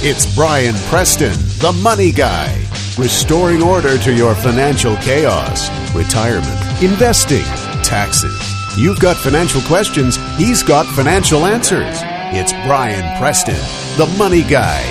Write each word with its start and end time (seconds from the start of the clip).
It's 0.00 0.32
Brian 0.36 0.76
Preston, 0.86 1.32
the 1.58 1.72
money 1.82 2.12
guy, 2.12 2.64
restoring 2.96 3.64
order 3.64 3.98
to 3.98 4.14
your 4.14 4.32
financial 4.36 4.94
chaos, 4.98 5.68
retirement, 5.92 6.46
investing, 6.80 7.42
taxes. 7.82 8.40
You've 8.78 9.00
got 9.00 9.16
financial 9.16 9.60
questions, 9.62 10.16
he's 10.36 10.62
got 10.62 10.86
financial 10.86 11.44
answers. 11.44 11.96
It's 12.30 12.52
Brian 12.64 13.18
Preston, 13.18 13.56
the 13.96 14.06
money 14.16 14.42
guy. 14.42 14.84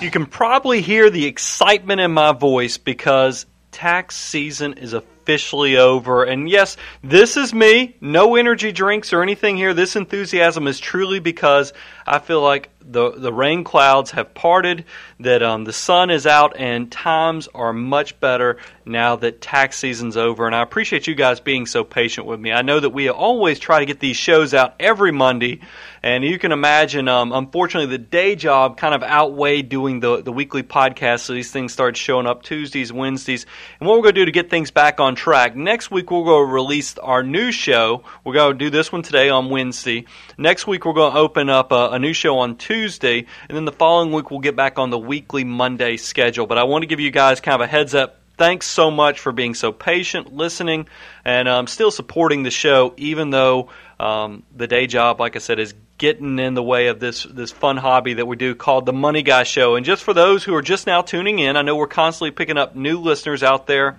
You 0.00 0.12
can 0.12 0.26
probably 0.26 0.80
hear 0.80 1.10
the 1.10 1.26
excitement 1.26 2.00
in 2.00 2.12
my 2.12 2.30
voice 2.30 2.78
because 2.78 3.46
tax 3.72 4.14
season 4.14 4.74
is 4.74 4.92
officially 4.92 5.76
over. 5.76 6.24
And 6.24 6.48
yes, 6.48 6.76
this 7.02 7.36
is 7.36 7.52
me. 7.52 7.96
No 8.00 8.36
energy 8.36 8.70
drinks 8.70 9.12
or 9.12 9.22
anything 9.22 9.56
here. 9.56 9.74
This 9.74 9.96
enthusiasm 9.96 10.68
is 10.68 10.78
truly 10.78 11.18
because 11.18 11.72
I 12.06 12.18
feel 12.18 12.42
like 12.42 12.70
the 12.84 13.12
the 13.12 13.32
rain 13.32 13.64
clouds 13.64 14.10
have 14.12 14.34
parted, 14.34 14.84
that 15.20 15.42
um, 15.42 15.64
the 15.64 15.72
sun 15.72 16.10
is 16.10 16.26
out, 16.26 16.56
and 16.58 16.90
times 16.90 17.48
are 17.54 17.72
much 17.72 18.18
better 18.18 18.58
now 18.84 19.16
that 19.16 19.40
tax 19.40 19.78
season's 19.78 20.16
over. 20.16 20.46
And 20.46 20.54
I 20.54 20.62
appreciate 20.62 21.06
you 21.06 21.14
guys 21.14 21.38
being 21.40 21.66
so 21.66 21.84
patient 21.84 22.26
with 22.26 22.40
me. 22.40 22.52
I 22.52 22.62
know 22.62 22.80
that 22.80 22.90
we 22.90 23.08
always 23.08 23.58
try 23.58 23.78
to 23.78 23.86
get 23.86 24.00
these 24.00 24.16
shows 24.16 24.52
out 24.52 24.74
every 24.80 25.12
Monday, 25.12 25.60
and 26.02 26.24
you 26.24 26.38
can 26.38 26.50
imagine, 26.50 27.06
um, 27.06 27.32
unfortunately, 27.32 27.96
the 27.96 28.02
day 28.02 28.34
job 28.34 28.76
kind 28.76 28.94
of 28.94 29.02
outweighed 29.02 29.68
doing 29.68 30.00
the 30.00 30.22
the 30.22 30.32
weekly 30.32 30.62
podcast. 30.62 31.20
So 31.20 31.34
these 31.34 31.52
things 31.52 31.72
started 31.72 31.96
showing 31.96 32.26
up 32.26 32.42
Tuesdays, 32.42 32.92
Wednesdays, 32.92 33.46
and 33.78 33.88
what 33.88 33.96
we're 33.96 34.02
going 34.02 34.14
to 34.16 34.20
do 34.22 34.24
to 34.26 34.32
get 34.32 34.50
things 34.50 34.70
back 34.72 34.98
on 34.98 35.14
track. 35.14 35.54
Next 35.54 35.90
week 35.90 36.10
we're 36.10 36.24
going 36.24 36.48
to 36.48 36.52
release 36.52 36.98
our 36.98 37.22
new 37.22 37.52
show. 37.52 38.02
We're 38.24 38.34
going 38.34 38.58
to 38.58 38.58
do 38.58 38.70
this 38.70 38.90
one 38.90 39.02
today 39.02 39.28
on 39.28 39.50
Wednesday. 39.50 40.06
Next 40.36 40.66
week 40.66 40.84
we're 40.84 40.94
going 40.94 41.12
to 41.12 41.18
open 41.18 41.48
up 41.48 41.70
a, 41.70 41.90
a 41.92 41.98
new 41.98 42.12
show 42.12 42.38
on 42.38 42.56
Tuesday, 42.56 43.26
and 43.48 43.56
then 43.56 43.64
the 43.64 43.72
following 43.72 44.12
week 44.12 44.30
we'll 44.30 44.40
get 44.40 44.56
back 44.56 44.78
on 44.78 44.90
the 44.90 44.98
weekly 44.98 45.44
Monday 45.44 45.96
schedule. 45.96 46.46
But 46.46 46.58
I 46.58 46.64
want 46.64 46.82
to 46.82 46.86
give 46.86 47.00
you 47.00 47.10
guys 47.10 47.40
kind 47.40 47.54
of 47.54 47.60
a 47.60 47.66
heads 47.66 47.94
up. 47.94 48.18
Thanks 48.38 48.66
so 48.66 48.90
much 48.90 49.20
for 49.20 49.30
being 49.30 49.54
so 49.54 49.72
patient, 49.72 50.34
listening, 50.34 50.88
and 51.24 51.46
um, 51.48 51.66
still 51.66 51.90
supporting 51.90 52.42
the 52.42 52.50
show, 52.50 52.94
even 52.96 53.30
though 53.30 53.68
um, 54.00 54.42
the 54.56 54.66
day 54.66 54.86
job, 54.86 55.20
like 55.20 55.36
I 55.36 55.38
said, 55.38 55.58
is 55.60 55.74
getting 55.98 56.38
in 56.38 56.54
the 56.54 56.62
way 56.62 56.88
of 56.88 56.98
this 56.98 57.22
this 57.24 57.52
fun 57.52 57.76
hobby 57.76 58.14
that 58.14 58.26
we 58.26 58.36
do 58.36 58.54
called 58.54 58.86
the 58.86 58.92
Money 58.92 59.22
Guy 59.22 59.44
Show. 59.44 59.76
And 59.76 59.86
just 59.86 60.02
for 60.02 60.14
those 60.14 60.42
who 60.42 60.54
are 60.54 60.62
just 60.62 60.86
now 60.86 61.02
tuning 61.02 61.38
in, 61.38 61.56
I 61.56 61.62
know 61.62 61.76
we're 61.76 61.86
constantly 61.86 62.32
picking 62.32 62.56
up 62.56 62.74
new 62.74 62.98
listeners 62.98 63.42
out 63.42 63.66
there 63.66 63.98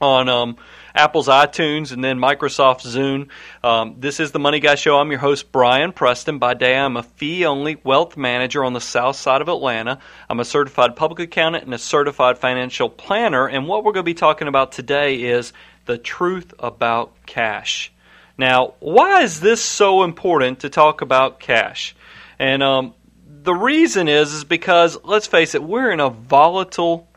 on 0.00 0.28
um, 0.28 0.56
Apple's 0.94 1.26
iTunes 1.26 1.90
and 1.90 2.04
then 2.04 2.18
Microsoft 2.20 2.82
Zune. 2.82 3.28
Um, 3.64 3.96
this 3.98 4.20
is 4.20 4.30
the 4.30 4.38
Money 4.38 4.60
Guy 4.60 4.76
Show. 4.76 4.96
I'm 4.96 5.10
your 5.10 5.18
host, 5.18 5.50
Brian 5.50 5.92
Preston. 5.92 6.38
By 6.38 6.54
day, 6.54 6.76
I'm 6.76 6.96
a 6.96 7.02
fee 7.02 7.44
only 7.44 7.78
wealth 7.82 8.16
manager 8.16 8.64
on 8.64 8.74
the 8.74 8.80
south 8.80 9.16
side 9.16 9.40
of 9.40 9.48
Atlanta. 9.48 9.98
I'm 10.30 10.38
a 10.38 10.44
certified 10.44 10.94
public 10.94 11.18
accountant 11.18 11.64
and 11.64 11.74
a 11.74 11.78
certified 11.78 12.38
financial 12.38 12.88
planner. 12.88 13.48
And 13.48 13.66
what 13.66 13.82
we're 13.82 13.90
going 13.90 14.04
to 14.04 14.10
be 14.10 14.14
talking 14.14 14.46
about 14.46 14.70
today 14.70 15.22
is 15.22 15.52
the 15.86 15.98
truth 15.98 16.54
about 16.60 17.12
cash. 17.26 17.92
Now, 18.38 18.74
why 18.78 19.22
is 19.22 19.40
this 19.40 19.60
so 19.60 20.04
important 20.04 20.60
to 20.60 20.68
talk 20.68 21.00
about 21.00 21.40
cash? 21.40 21.96
And 22.38 22.62
um, 22.62 22.94
the 23.42 23.54
reason 23.54 24.06
is 24.06 24.32
is 24.32 24.44
because 24.44 24.96
let's 25.02 25.26
face 25.26 25.56
it, 25.56 25.62
we're 25.62 25.90
in 25.90 25.98
a 25.98 26.10
volatile 26.10 27.08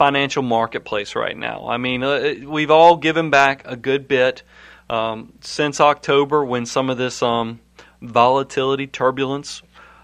financial 0.00 0.42
marketplace 0.42 1.14
right 1.14 1.36
now. 1.36 1.68
I 1.68 1.76
mean, 1.76 2.02
uh, 2.02 2.32
we've 2.46 2.70
all 2.70 2.96
given 2.96 3.28
back 3.28 3.64
a 3.66 3.76
good 3.76 4.08
bit 4.08 4.42
um, 4.88 5.34
since 5.42 5.78
October 5.78 6.42
when 6.42 6.64
some 6.64 6.88
of 6.88 6.96
this 6.96 7.22
um, 7.22 7.60
volatility, 8.00 8.86
turbulence, 8.86 9.60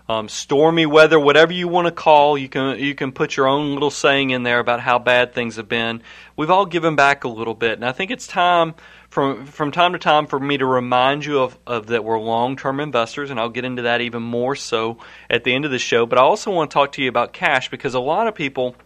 um, 0.07 0.29
stormy 0.29 0.85
weather, 0.85 1.19
whatever 1.19 1.55
you 1.55 1.67
want 1.67 1.87
to 1.87 1.93
call, 1.93 2.37
you 2.37 2.47
can 2.47 2.79
you 2.79 2.95
can 2.95 3.11
put 3.11 3.39
your 3.39 3.49
own 3.49 3.73
little 3.73 3.91
saying 3.91 4.31
in 4.31 4.43
there 4.43 4.59
about 4.59 4.81
how 4.81 4.99
bad 4.99 5.33
things 5.33 5.57
have 5.57 5.67
been. 5.67 6.03
We've 6.37 6.51
all 6.51 6.67
given 6.67 6.95
back 6.95 7.25
a 7.25 7.29
little 7.29 7.55
bit, 7.55 7.73
and 7.73 7.85
I 7.85 7.93
think 7.93 8.11
it's 8.11 8.27
time 8.27 8.75
from 9.09 9.47
from 9.47 9.73
time 9.73 9.95
to 9.95 9.99
time 9.99 10.27
for 10.27 10.39
me 10.39 10.59
to 10.59 10.67
remind 10.67 11.25
you 11.25 11.41
of, 11.41 11.59
of 11.67 11.87
that 11.87 12.05
we're 12.05 12.21
long 12.21 12.57
term 12.57 12.81
investors, 12.81 13.31
and 13.31 13.41
I'll 13.41 13.49
get 13.49 13.65
into 13.65 13.83
that 13.83 14.03
even 14.03 14.23
more 14.23 14.57
so 14.57 14.99
at 15.31 15.43
the 15.43 15.55
end 15.55 15.65
of 15.65 15.71
the 15.71 15.79
show. 15.79 16.05
But 16.05 16.19
I 16.19 16.23
also 16.23 16.51
want 16.51 16.71
to 16.71 16.75
talk 16.75 16.93
to 16.93 17.03
you 17.03 17.09
about 17.09 17.33
cash 17.33 17.71
because 17.71 17.95
a 17.95 18.01
lot 18.01 18.27
of 18.27 18.35
people 18.35 18.77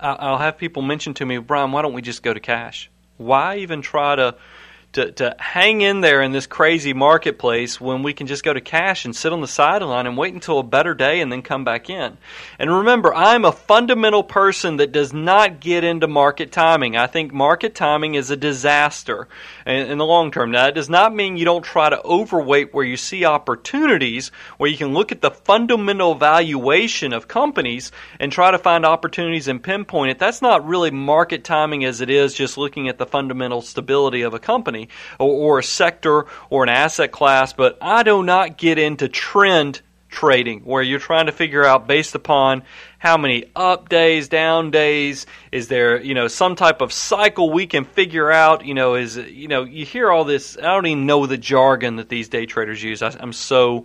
I'll 0.00 0.38
have 0.38 0.58
people 0.58 0.82
mention 0.82 1.14
to 1.14 1.26
me, 1.26 1.38
Brian, 1.38 1.72
why 1.72 1.82
don't 1.82 1.92
we 1.92 2.02
just 2.02 2.22
go 2.22 2.32
to 2.32 2.40
cash? 2.40 2.90
Why 3.16 3.58
even 3.58 3.82
try 3.82 4.14
to 4.16 4.36
to, 4.92 5.12
to 5.12 5.36
hang 5.38 5.82
in 5.82 6.00
there 6.00 6.22
in 6.22 6.32
this 6.32 6.46
crazy 6.46 6.94
marketplace 6.94 7.78
when 7.78 8.02
we 8.02 8.14
can 8.14 8.26
just 8.26 8.42
go 8.42 8.54
to 8.54 8.60
cash 8.60 9.04
and 9.04 9.14
sit 9.14 9.34
on 9.34 9.42
the 9.42 9.48
sideline 9.48 10.06
and 10.06 10.16
wait 10.16 10.32
until 10.32 10.58
a 10.58 10.62
better 10.62 10.94
day 10.94 11.20
and 11.20 11.30
then 11.30 11.42
come 11.42 11.62
back 11.62 11.90
in. 11.90 12.16
And 12.58 12.70
remember, 12.70 13.14
I'm 13.14 13.44
a 13.44 13.52
fundamental 13.52 14.22
person 14.22 14.78
that 14.78 14.92
does 14.92 15.12
not 15.12 15.60
get 15.60 15.84
into 15.84 16.08
market 16.08 16.52
timing. 16.52 16.96
I 16.96 17.06
think 17.06 17.34
market 17.34 17.74
timing 17.74 18.14
is 18.14 18.30
a 18.30 18.36
disaster 18.36 19.28
in, 19.66 19.90
in 19.90 19.98
the 19.98 20.06
long 20.06 20.30
term. 20.30 20.52
Now, 20.52 20.64
that 20.64 20.74
does 20.74 20.88
not 20.88 21.14
mean 21.14 21.36
you 21.36 21.44
don't 21.44 21.64
try 21.64 21.90
to 21.90 22.02
overweight 22.02 22.72
where 22.72 22.84
you 22.84 22.96
see 22.96 23.26
opportunities, 23.26 24.30
where 24.56 24.70
you 24.70 24.78
can 24.78 24.94
look 24.94 25.12
at 25.12 25.20
the 25.20 25.30
fundamental 25.30 26.14
valuation 26.14 27.12
of 27.12 27.28
companies 27.28 27.92
and 28.18 28.32
try 28.32 28.50
to 28.50 28.58
find 28.58 28.86
opportunities 28.86 29.48
and 29.48 29.62
pinpoint 29.62 30.12
it. 30.12 30.18
That's 30.18 30.40
not 30.40 30.66
really 30.66 30.90
market 30.90 31.44
timing 31.44 31.84
as 31.84 32.00
it 32.00 32.08
is 32.08 32.32
just 32.32 32.56
looking 32.56 32.88
at 32.88 32.96
the 32.96 33.06
fundamental 33.06 33.60
stability 33.60 34.22
of 34.22 34.32
a 34.32 34.38
company 34.38 34.77
company 34.86 34.88
or, 35.18 35.54
or 35.54 35.58
a 35.58 35.64
sector 35.64 36.26
or 36.50 36.62
an 36.62 36.68
asset 36.68 37.12
class, 37.12 37.52
but 37.52 37.78
I 37.80 38.02
do 38.02 38.22
not 38.22 38.56
get 38.56 38.78
into 38.78 39.08
trend 39.08 39.82
trading 40.08 40.60
where 40.60 40.82
you're 40.82 40.98
trying 40.98 41.26
to 41.26 41.32
figure 41.32 41.64
out 41.64 41.86
based 41.86 42.14
upon 42.14 42.62
how 42.98 43.18
many 43.18 43.44
up 43.54 43.88
days, 43.90 44.28
down 44.28 44.70
days, 44.70 45.26
is 45.52 45.68
there, 45.68 46.00
you 46.00 46.14
know, 46.14 46.28
some 46.28 46.56
type 46.56 46.80
of 46.80 46.92
cycle 46.92 47.50
we 47.50 47.66
can 47.66 47.84
figure 47.84 48.30
out, 48.30 48.64
you 48.64 48.74
know, 48.74 48.94
is, 48.94 49.16
you 49.16 49.48
know, 49.48 49.64
you 49.64 49.84
hear 49.84 50.10
all 50.10 50.24
this, 50.24 50.56
I 50.56 50.62
don't 50.62 50.86
even 50.86 51.06
know 51.06 51.26
the 51.26 51.36
jargon 51.36 51.96
that 51.96 52.08
these 52.08 52.28
day 52.28 52.46
traders 52.46 52.82
use. 52.82 53.02
I, 53.02 53.14
I'm 53.20 53.34
so 53.34 53.84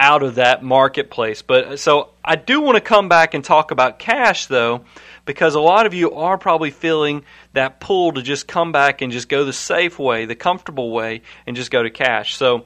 out 0.00 0.22
of 0.22 0.36
that 0.36 0.64
marketplace. 0.64 1.42
But 1.42 1.64
uh, 1.64 1.76
so 1.76 2.08
I 2.24 2.34
do 2.34 2.62
want 2.62 2.76
to 2.76 2.80
come 2.80 3.08
back 3.08 3.34
and 3.34 3.44
talk 3.44 3.70
about 3.70 3.98
cash 3.98 4.46
though, 4.46 4.84
because 5.26 5.54
a 5.54 5.60
lot 5.60 5.84
of 5.84 5.92
you 5.92 6.14
are 6.14 6.38
probably 6.38 6.70
feeling 6.70 7.22
that 7.52 7.80
pull 7.80 8.12
to 8.12 8.22
just 8.22 8.48
come 8.48 8.72
back 8.72 9.02
and 9.02 9.12
just 9.12 9.28
go 9.28 9.44
the 9.44 9.52
safe 9.52 9.98
way, 9.98 10.24
the 10.24 10.34
comfortable 10.34 10.90
way, 10.90 11.20
and 11.46 11.54
just 11.54 11.70
go 11.70 11.82
to 11.82 11.90
cash. 11.90 12.34
So, 12.34 12.64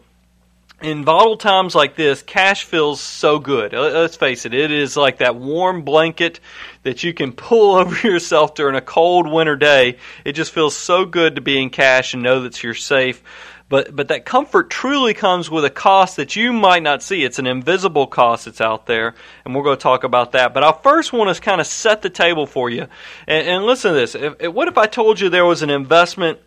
in 0.81 1.05
volatile 1.05 1.37
times 1.37 1.75
like 1.75 1.97
this, 1.97 2.23
cash 2.23 2.65
feels 2.65 3.01
so 3.01 3.39
good. 3.39 3.75
Uh, 3.75 3.81
let's 3.81 4.17
face 4.17 4.45
it, 4.45 4.55
it 4.55 4.71
is 4.71 4.97
like 4.97 5.19
that 5.19 5.35
warm 5.35 5.83
blanket 5.83 6.41
that 6.83 7.03
you 7.03 7.13
can 7.15 7.33
pull 7.49 7.77
over 7.77 8.07
yourself 8.07 8.55
during 8.55 8.77
a 8.77 8.81
cold 8.81 9.31
winter 9.31 9.57
day. 9.57 9.99
It 10.25 10.33
just 10.33 10.53
feels 10.53 10.77
so 10.77 11.05
good 11.05 11.37
to 11.37 11.41
be 11.41 11.61
in 11.61 11.71
cash 11.71 12.15
and 12.15 12.23
know 12.23 12.43
that 12.43 12.63
you're 12.63 12.75
safe. 12.75 13.23
But 13.69 13.97
but 13.97 14.09
that 14.09 14.25
comfort 14.25 14.71
truly 14.71 15.15
comes 15.15 15.51
with 15.51 15.65
a 15.65 15.71
cost 15.71 16.17
that 16.17 16.37
you 16.37 16.53
might 16.53 16.83
not 16.83 17.03
see. 17.03 17.25
It's 17.25 17.39
an 17.39 17.47
invisible 17.47 18.07
cost 18.07 18.45
that's 18.45 18.61
out 18.61 18.87
there, 18.87 19.15
and 19.45 19.55
we're 19.55 19.63
going 19.63 19.77
to 19.77 19.83
talk 19.83 20.05
about 20.05 20.33
that. 20.33 20.53
But 20.53 20.65
I 20.65 20.73
first 20.73 21.13
want 21.13 21.35
to 21.35 21.41
kind 21.41 21.61
of 21.61 21.67
set 21.67 22.03
the 22.03 22.11
table 22.11 22.47
for 22.47 22.69
you, 22.69 22.87
and, 23.27 23.49
and 23.49 23.65
listen 23.65 23.93
to 23.93 23.99
this. 23.99 24.15
If, 24.15 24.53
what 24.53 24.69
if 24.69 24.77
I 24.77 24.87
told 24.87 25.19
you 25.19 25.29
there 25.29 25.47
was 25.47 25.63
an 25.63 25.71
investment? 25.71 26.39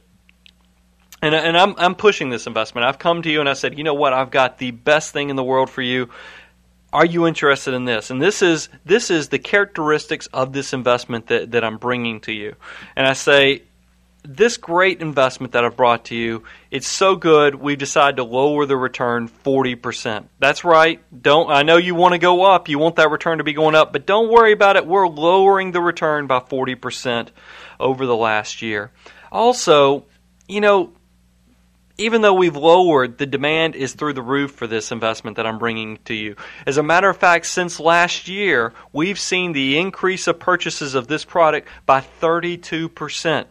And, 1.20 1.34
and 1.34 1.58
I'm, 1.58 1.74
I'm 1.80 1.96
pushing 1.96 2.30
this 2.30 2.46
investment. 2.46 2.86
I've 2.86 3.00
come 3.00 3.24
to 3.24 3.32
you 3.32 3.40
and 3.40 3.50
I 3.50 3.54
said, 3.54 3.76
you 3.76 3.84
know 3.84 3.96
what? 3.96 4.14
I've 4.14 4.30
got 4.30 4.60
the 4.60 4.70
best 4.70 5.14
thing 5.14 5.32
in 5.32 5.36
the 5.36 5.44
world 5.44 5.68
for 5.68 5.82
you 5.82 6.10
are 6.94 7.06
you 7.06 7.28
interested 7.28 7.74
in 7.74 7.86
this? 7.86 8.10
And 8.10 8.22
this 8.22 8.42
is 8.42 8.70
this 8.86 9.12
is 9.12 9.30
the 9.30 9.40
characteristics 9.40 10.28
of 10.28 10.54
this 10.54 10.74
investment 10.74 11.28
that, 11.28 11.52
that 11.52 11.64
I'm 11.64 11.78
bringing 11.78 12.22
to 12.22 12.32
you. 12.32 12.56
And 12.96 13.06
I 13.06 13.14
say, 13.14 13.64
this 14.24 14.58
great 14.58 15.02
investment 15.02 15.54
that 15.54 15.64
I've 15.64 15.78
brought 15.78 16.06
to 16.06 16.16
you, 16.16 16.44
it's 16.70 16.88
so 16.88 17.16
good 17.16 17.56
we've 17.56 17.78
decided 17.78 18.18
to 18.18 18.24
lower 18.24 18.66
the 18.66 18.76
return 18.76 19.30
40%. 19.30 20.26
That's 20.40 20.64
right. 20.64 21.02
Don't 21.22 21.50
I 21.50 21.64
know 21.64 21.78
you 21.78 21.96
want 21.96 22.14
to 22.14 22.20
go 22.20 22.44
up, 22.44 22.68
you 22.68 22.78
want 22.78 22.98
that 22.98 23.10
return 23.10 23.38
to 23.38 23.44
be 23.44 23.54
going 23.54 23.76
up, 23.76 23.94
but 23.94 24.06
don't 24.06 24.30
worry 24.30 24.52
about 24.52 24.76
it. 24.76 24.86
We're 24.86 25.08
lowering 25.08 25.72
the 25.72 25.82
return 25.82 26.28
by 26.28 26.40
40% 26.40 27.30
over 27.80 28.06
the 28.06 28.16
last 28.16 28.62
year. 28.62 28.92
Also, 29.32 30.06
you 30.48 30.62
know, 30.62 30.94
even 31.98 32.22
though 32.22 32.34
we've 32.34 32.56
lowered, 32.56 33.18
the 33.18 33.26
demand 33.26 33.76
is 33.76 33.94
through 33.94 34.14
the 34.14 34.22
roof 34.22 34.52
for 34.52 34.68
this 34.68 34.92
investment 34.92 35.38
that 35.38 35.48
I'm 35.48 35.58
bringing 35.58 35.98
to 36.06 36.14
you. 36.14 36.36
As 36.66 36.78
a 36.78 36.84
matter 36.84 37.10
of 37.10 37.18
fact, 37.18 37.48
since 37.48 37.80
last 37.80 38.28
year, 38.28 38.74
we've 38.94 39.20
seen 39.20 39.52
the 39.54 39.80
increase 39.80 40.28
of 40.28 40.40
purchases 40.40 40.94
of 40.94 41.08
this 41.08 41.26
product 41.26 41.68
by 41.86 42.02
32% 42.22 43.46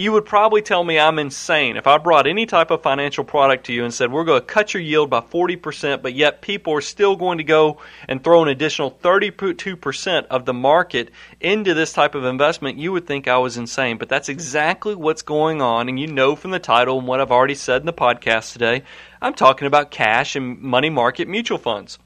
you 0.00 0.12
would 0.12 0.24
probably 0.24 0.62
tell 0.62 0.82
me 0.82 0.98
I'm 0.98 1.18
insane 1.18 1.76
if 1.76 1.86
I 1.86 1.98
brought 1.98 2.26
any 2.26 2.46
type 2.46 2.70
of 2.70 2.82
financial 2.82 3.22
product 3.22 3.66
to 3.66 3.74
you 3.74 3.84
and 3.84 3.92
said, 3.92 4.10
we're 4.10 4.24
going 4.24 4.40
to 4.40 4.46
cut 4.46 4.72
your 4.72 4.82
yield 4.82 5.10
by 5.10 5.20
40%, 5.20 6.00
but 6.00 6.14
yet 6.14 6.40
people 6.40 6.72
are 6.72 6.80
still 6.80 7.16
going 7.16 7.36
to 7.36 7.44
go 7.44 7.82
and 8.08 8.24
throw 8.24 8.42
an 8.42 8.48
additional 8.48 8.90
32% 8.90 10.26
of 10.28 10.46
the 10.46 10.54
market 10.54 11.10
into 11.38 11.74
this 11.74 11.92
type 11.92 12.14
of 12.14 12.24
investment, 12.24 12.78
you 12.78 12.92
would 12.92 13.06
think 13.06 13.28
I 13.28 13.36
was 13.36 13.58
insane. 13.58 13.98
But 13.98 14.08
that's 14.08 14.30
exactly 14.30 14.94
what's 14.94 15.20
going 15.20 15.60
on. 15.60 15.90
And 15.90 16.00
you 16.00 16.06
know 16.06 16.34
from 16.34 16.52
the 16.52 16.58
title 16.58 16.98
and 16.98 17.06
what 17.06 17.20
I've 17.20 17.30
already 17.30 17.54
said 17.54 17.82
in 17.82 17.86
the 17.86 17.92
podcast 17.92 18.54
today, 18.54 18.84
I'm 19.20 19.34
talking 19.34 19.66
about 19.66 19.90
cash 19.90 20.34
and 20.34 20.62
money 20.62 20.88
market 20.88 21.28
mutual 21.28 21.58
funds. 21.58 21.98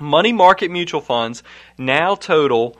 money 0.00 0.32
market 0.32 0.72
mutual 0.72 1.00
funds 1.00 1.44
now 1.78 2.16
total 2.16 2.76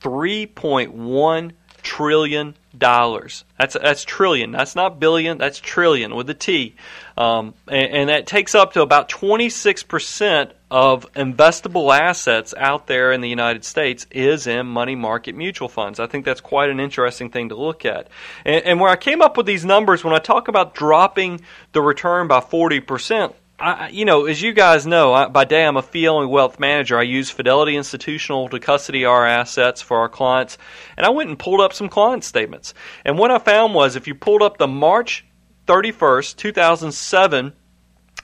3.1 0.00 1.52
trillion 1.82 2.54
dollars. 2.76 3.44
That's 3.58 3.74
that's 3.74 4.04
trillion. 4.04 4.52
That's 4.52 4.76
not 4.76 5.00
billion. 5.00 5.38
That's 5.38 5.58
trillion 5.58 6.14
with 6.14 6.30
a 6.30 6.34
T, 6.34 6.76
um, 7.16 7.54
and, 7.68 7.92
and, 7.92 8.08
that 8.08 8.26
takes 8.26 8.54
up 8.54 8.74
to 8.74 8.82
about 8.82 9.08
26 9.08 9.82
percent 9.84 10.52
of 10.70 11.12
investable 11.14 11.96
assets 11.96 12.54
out 12.56 12.86
there 12.86 13.12
in 13.12 13.20
the 13.20 13.28
United 13.28 13.64
States 13.64 14.06
is 14.10 14.46
in 14.46 14.66
money 14.66 14.94
market 14.94 15.34
mutual 15.34 15.68
funds. 15.68 15.98
I 15.98 16.06
think 16.06 16.24
that's 16.24 16.40
quite 16.40 16.70
an 16.70 16.78
interesting 16.78 17.30
thing 17.30 17.48
to 17.48 17.56
look 17.56 17.84
at. 17.84 18.08
And, 18.44 18.64
and 18.64 18.80
where 18.80 18.90
I 18.90 18.96
came 18.96 19.20
up 19.20 19.36
with 19.36 19.46
these 19.46 19.64
numbers 19.64 20.04
when 20.04 20.14
I 20.14 20.18
talk 20.18 20.48
about 20.48 20.74
dropping 20.74 21.40
the 21.72 21.82
return 21.82 22.28
by 22.28 22.40
40 22.40 22.80
percent. 22.80 23.34
I, 23.60 23.90
you 23.90 24.06
know, 24.06 24.24
as 24.24 24.40
you 24.40 24.52
guys 24.54 24.86
know, 24.86 25.12
I, 25.12 25.28
by 25.28 25.44
day 25.44 25.64
I'm 25.64 25.76
a 25.76 25.82
fee 25.82 26.08
only 26.08 26.26
wealth 26.26 26.58
manager. 26.58 26.98
I 26.98 27.02
use 27.02 27.30
Fidelity 27.30 27.76
Institutional 27.76 28.48
to 28.48 28.58
custody 28.58 29.04
our 29.04 29.26
assets 29.26 29.82
for 29.82 29.98
our 29.98 30.08
clients. 30.08 30.56
And 30.96 31.04
I 31.04 31.10
went 31.10 31.28
and 31.28 31.38
pulled 31.38 31.60
up 31.60 31.74
some 31.74 31.88
client 31.88 32.24
statements. 32.24 32.72
And 33.04 33.18
what 33.18 33.30
I 33.30 33.38
found 33.38 33.74
was 33.74 33.96
if 33.96 34.06
you 34.06 34.14
pulled 34.14 34.42
up 34.42 34.56
the 34.56 34.66
March 34.66 35.26
31st, 35.66 36.36
2007 36.36 37.52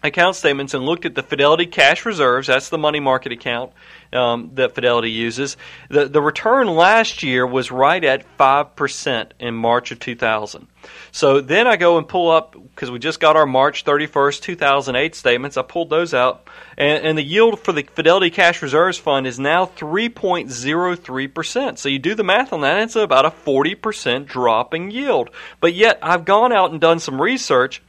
account 0.02 0.37
statements 0.37 0.75
and 0.75 0.84
looked 0.84 1.06
at 1.06 1.14
the 1.14 1.22
Fidelity 1.22 1.66
cash 1.66 2.04
reserves, 2.04 2.46
that's 2.46 2.69
the 2.69 2.78
money 2.78 3.00
market 3.00 3.32
account 3.32 3.72
um, 4.12 4.50
that 4.54 4.75
Fidelity 4.75 5.10
uses, 5.10 5.56
the, 5.88 6.06
the 6.06 6.22
return 6.22 6.69
last 6.69 7.22
year 7.22 7.46
was 7.46 7.70
right 7.70 8.02
at 8.02 8.25
5% 8.38 9.31
in 9.40 9.54
March 9.54 9.90
of 9.90 9.98
2000. 9.98 10.69
So 11.10 11.40
then 11.40 11.66
I 11.66 11.76
go 11.76 11.98
and 11.98 12.06
pull 12.06 12.31
up, 12.31 12.52
because 12.52 12.90
we 12.90 12.98
just 12.98 13.20
got 13.20 13.37
our 13.37 13.46
March 13.46 13.84
31st, 13.84 14.43
2008 14.43 15.14
statements, 15.14 15.56
I 15.56 15.62
pulled 15.62 15.90
those 15.90 16.14
out, 16.14 16.48
and, 16.76 17.04
and 17.04 17.19
the 17.19 17.22
yield 17.22 17.60
for 17.60 17.72
the 17.72 17.82
Fidelity 17.82 18.31
Cash 18.31 18.62
Reserves 18.62 18.98
Fund 18.98 19.26
is 19.26 19.38
now 19.38 19.66
3.03%. 19.66 21.78
So 21.78 21.88
you 21.88 21.98
do 21.98 22.14
the 22.14 22.22
math 22.22 22.52
on 22.52 22.60
that, 22.60 22.82
it's 22.82 22.96
about 22.96 23.26
a 23.26 23.31
40% 23.31 24.26
drop 24.26 24.75
in 24.75 24.90
yield. 24.90 25.31
But 25.60 25.75
yet 25.75 25.98
I've 26.02 26.25
gone 26.25 26.52
out 26.52 26.70
and 26.70 26.81
done 26.81 27.00
some 27.00 27.20
research 27.20 27.82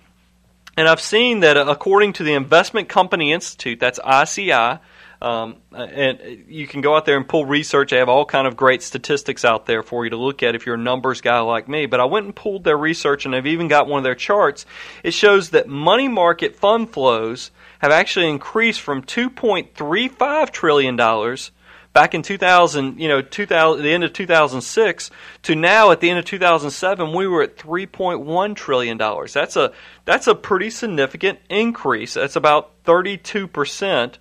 and 0.78 0.88
I've 0.88 1.02
seen 1.02 1.42
that 1.42 1.58
uh, 1.58 1.66
according 1.68 2.14
to 2.14 2.24
the 2.24 2.34
Investment 2.34 2.88
Company 2.88 3.34
Institute, 3.34 3.80
that's 3.80 4.00
ICI, 4.00 4.80
um, 5.20 5.56
uh, 5.74 5.78
and 5.78 6.22
uh, 6.22 6.26
you 6.48 6.68
can 6.68 6.82
go 6.82 6.96
out 6.96 7.06
there 7.06 7.18
and 7.18 7.28
pull 7.28 7.46
research. 7.46 7.90
They 7.90 7.98
have 7.98 8.10
all 8.10 8.26
kind 8.26 8.46
of 8.46 8.56
great 8.56 8.84
statistics 8.84 9.44
out 9.44 9.66
there 9.66 9.82
for 9.82 10.04
you 10.04 10.12
to 10.12 10.18
look 10.18 10.44
at 10.44 10.54
if 10.54 10.68
you're 10.68 10.76
a 10.76 10.78
numbers 10.78 11.22
guy 11.22 11.40
like 11.40 11.68
me. 11.68 11.88
But 11.88 12.00
I 12.00 12.06
went 12.06 12.28
and 12.28 12.36
pulled 12.36 12.64
their 12.64 12.78
research, 12.78 13.26
and 13.26 13.36
I've 13.36 13.48
even 13.48 13.68
got 13.68 13.88
one 13.88 13.98
of 13.98 14.04
their 14.04 14.16
charts. 14.16 14.68
It 15.04 15.16
shows 15.16 15.50
that 15.50 15.68
money 15.68 16.08
market 16.08 16.56
fund 16.56 16.92
flows 16.92 17.50
have 17.80 17.92
actually 17.92 18.30
increased 18.30 18.80
from 18.80 19.02
2.35 19.02 20.52
trillion 20.52 20.96
dollars 20.96 21.52
back 21.98 22.14
in 22.14 22.22
2000, 22.22 23.00
you 23.00 23.08
know, 23.08 23.24
2000, 23.24 23.84
the 23.84 23.92
end 23.92 24.04
of 24.04 24.14
2006 24.14 25.10
to 25.42 25.56
now 25.56 25.90
at 25.90 26.00
the 26.00 26.12
end 26.12 26.20
of 26.20 26.26
2007, 26.26 27.12
we 27.12 27.26
were 27.26 27.42
at 27.42 27.58
3.1 27.58 28.56
trillion 28.56 28.98
dollars. 28.98 29.34
That's 29.34 29.56
a 29.56 29.72
that's 30.06 30.28
a 30.28 30.36
pretty 30.36 30.70
significant 30.70 31.40
increase. 31.50 32.14
That's 32.14 32.36
about 32.36 32.74
32 32.84 33.48
percent, 33.48 34.20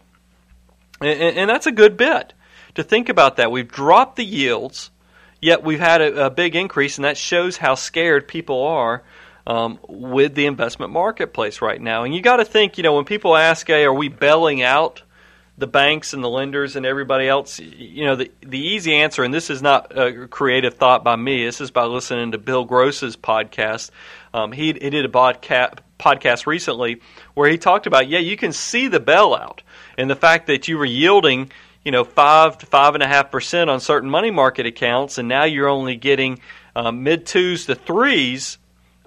and, 1.03 1.37
and, 1.37 1.51
that's 1.51 1.67
a 1.67 1.71
good 1.71 1.99
bit. 1.99 2.33
To 2.77 2.83
think 2.83 3.11
about 3.11 3.37
that, 3.37 3.53
we've 3.53 3.69
dropped 3.69 4.17
the 4.17 4.25
yields, 4.25 4.91
yet 5.43 5.63
we've 5.63 5.79
had 5.79 6.01
a, 6.01 6.27
a 6.27 6.31
big 6.31 6.57
increase, 6.57 6.97
and 6.97 7.05
that 7.05 7.19
shows 7.19 7.59
how 7.59 7.75
scared 7.75 8.27
people 8.27 8.63
are. 8.63 9.03
Um, 9.49 9.79
with 9.87 10.35
the 10.35 10.47
investment 10.47 10.93
marketplace 10.93 11.63
right 11.63 11.81
now, 11.81 12.03
and 12.03 12.13
you 12.13 12.21
got 12.21 12.39
to 12.39 12.45
think, 12.45 12.79
you 12.79 12.83
know, 12.83 12.97
when 12.97 13.05
people 13.05 13.37
ask, 13.37 13.65
"Hey, 13.69 13.85
are 13.85 13.95
we 13.95 14.09
bailing 14.09 14.61
out 14.61 15.03
the 15.59 15.67
banks 15.67 16.13
and 16.13 16.23
the 16.23 16.29
lenders 16.29 16.77
and 16.77 16.85
everybody 16.85 17.29
else, 17.29 17.59
you 17.59 18.05
know, 18.05 18.17
the 18.17 18.31
the 18.43 18.59
easy 18.59 18.95
answer, 18.95 19.25
and 19.25 19.33
this 19.33 19.49
is 19.49 19.63
not 19.63 19.97
a 19.97 20.29
creative 20.29 20.75
thought 20.75 21.03
by 21.03 21.17
me. 21.17 21.45
This 21.45 21.61
is 21.61 21.71
by 21.71 21.85
listening 21.85 22.33
to 22.33 22.39
Bill 22.39 22.65
Gross's 22.65 23.17
podcast. 23.17 23.91
Um, 24.35 24.53
he, 24.53 24.67
he 24.67 24.91
did 24.91 25.05
a 25.05 25.09
podcast 25.09 25.79
podcast 25.99 26.47
recently 26.47 27.01
where 27.33 27.49
he 27.49 27.57
talked 27.57 27.87
about, 27.87 28.07
yeah, 28.09 28.19
you 28.19 28.37
can 28.37 28.53
see 28.53 28.89
the 28.89 29.01
bailout 29.01 29.61
and 29.97 30.11
the 30.11 30.17
fact 30.17 30.49
that 30.49 30.69
you 30.69 30.77
were 30.77 30.85
yielding, 30.85 31.51
you 31.85 31.91
know, 31.91 32.05
five 32.05 32.59
to 32.59 32.67
five 32.67 32.95
and 32.95 33.03
a 33.03 33.09
half 33.09 33.31
percent 33.31 33.71
on 33.71 33.81
certain 33.81 34.11
money 34.11 34.31
market 34.31 34.67
accounts, 34.67 35.17
and 35.17 35.27
now 35.27 35.45
you're 35.45 35.69
only 35.69 35.97
getting 35.97 36.39
um, 36.75 37.03
mid 37.03 37.25
twos 37.25 37.67
to 37.67 37.75
threes. 37.75 38.59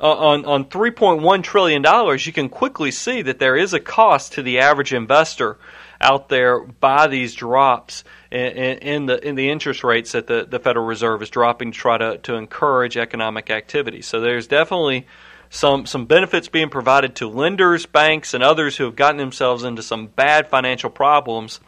Uh, 0.01 0.15
on 0.15 0.45
on 0.45 0.63
3.1 0.63 1.43
trillion 1.43 1.81
dollars, 1.81 2.25
you 2.25 2.31
can 2.31 2.47
quickly 2.47 2.89
see 2.89 3.21
that 3.21 3.37
there 3.37 3.57
is 3.57 3.73
a 3.73 3.81
cost 3.81 4.31
to 4.31 4.41
the 4.41 4.59
average 4.59 4.93
investor 4.93 5.57
out 6.01 6.29
there 6.29 6.59
by 6.59 7.07
these 7.07 7.33
drops 7.33 8.03
in, 8.31 8.39
in, 8.39 9.05
the 9.05 9.27
in 9.27 9.35
the 9.35 9.49
interest 9.49 9.83
rates 9.83 10.13
that 10.13 10.27
the, 10.27 10.45
the 10.49 10.59
Federal 10.59 10.85
Reserve 10.85 11.21
is 11.21 11.29
dropping 11.29 11.71
to 11.71 11.77
try 11.77 11.97
to, 11.97 12.17
to 12.19 12.35
encourage 12.35 12.97
economic 12.97 13.49
activity. 13.49 14.01
So 14.01 14.21
there's 14.21 14.47
definitely 14.47 15.07
some 15.49 15.85
some 15.85 16.05
benefits 16.05 16.47
being 16.47 16.69
provided 16.69 17.15
to 17.15 17.27
lenders, 17.27 17.85
banks, 17.85 18.33
and 18.33 18.43
others 18.43 18.77
who 18.77 18.85
have 18.85 18.95
gotten 18.95 19.17
themselves 19.17 19.63
into 19.63 19.81
some 19.81 20.07
bad 20.07 20.47
financial 20.47 20.89
problems 20.89 21.59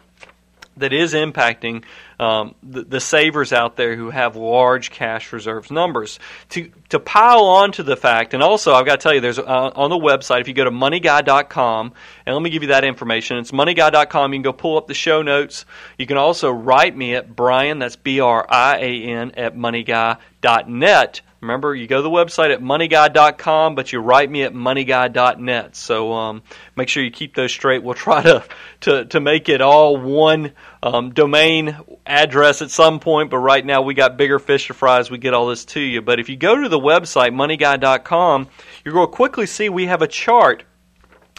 that 0.76 0.92
is 0.92 1.14
impacting 1.14 1.84
um, 2.18 2.54
the, 2.62 2.82
the, 2.82 3.00
savers 3.00 3.52
out 3.52 3.76
there 3.76 3.96
who 3.96 4.10
have 4.10 4.36
large 4.36 4.90
cash 4.90 5.32
reserves 5.32 5.70
numbers. 5.70 6.18
To 6.50 6.70
to 6.90 7.00
pile 7.00 7.44
on 7.44 7.72
to 7.72 7.82
the 7.82 7.96
fact, 7.96 8.34
and 8.34 8.42
also 8.42 8.72
I've 8.72 8.86
got 8.86 9.00
to 9.00 9.02
tell 9.02 9.14
you, 9.14 9.20
there's 9.20 9.38
uh, 9.38 9.42
on 9.44 9.90
the 9.90 9.96
website 9.96 10.40
if 10.40 10.48
you 10.48 10.54
go 10.54 10.64
to 10.64 10.70
moneyguy.com, 10.70 11.92
and 12.26 12.34
let 12.34 12.42
me 12.42 12.50
give 12.50 12.62
you 12.62 12.68
that 12.68 12.84
information. 12.84 13.38
It's 13.38 13.50
moneyguy.com. 13.50 14.32
You 14.32 14.38
can 14.38 14.42
go 14.42 14.52
pull 14.52 14.76
up 14.76 14.86
the 14.86 14.94
show 14.94 15.22
notes. 15.22 15.64
You 15.98 16.06
can 16.06 16.16
also 16.16 16.50
write 16.50 16.96
me 16.96 17.14
at 17.14 17.34
Brian. 17.34 17.78
That's 17.78 17.96
B 17.96 18.20
R 18.20 18.46
I 18.48 18.78
A 18.78 19.02
N 19.04 19.32
at 19.32 19.56
moneyguy.net 19.56 21.20
Remember, 21.42 21.74
you 21.74 21.88
go 21.88 21.96
to 21.96 22.02
the 22.02 22.08
website 22.08 22.52
at 22.52 22.60
moneyguy.com, 22.60 23.74
but 23.74 23.92
you 23.92 23.98
write 23.98 24.30
me 24.30 24.44
at 24.44 24.54
moneyguy.net. 24.54 25.74
So 25.74 26.12
um, 26.12 26.42
make 26.76 26.88
sure 26.88 27.02
you 27.02 27.10
keep 27.10 27.34
those 27.34 27.50
straight. 27.50 27.82
We'll 27.82 27.94
try 27.94 28.22
to, 28.22 28.44
to, 28.82 29.06
to 29.06 29.18
make 29.18 29.48
it 29.48 29.60
all 29.60 29.96
one 29.96 30.52
um, 30.84 31.10
domain 31.12 31.76
address 32.06 32.62
at 32.62 32.70
some 32.70 33.00
point, 33.00 33.30
but 33.30 33.38
right 33.38 33.66
now 33.66 33.82
we 33.82 33.92
got 33.92 34.16
bigger 34.16 34.38
fish 34.38 34.68
to 34.68 34.74
fry 34.74 35.00
as 35.00 35.10
we 35.10 35.18
get 35.18 35.34
all 35.34 35.48
this 35.48 35.64
to 35.64 35.80
you. 35.80 36.00
But 36.00 36.20
if 36.20 36.28
you 36.28 36.36
go 36.36 36.62
to 36.62 36.68
the 36.68 36.78
website, 36.78 37.34
moneyguy.com, 37.34 38.46
you're 38.84 38.94
going 38.94 39.08
to 39.08 39.12
quickly 39.12 39.46
see 39.46 39.68
we 39.68 39.86
have 39.86 40.00
a 40.00 40.06
chart 40.08 40.62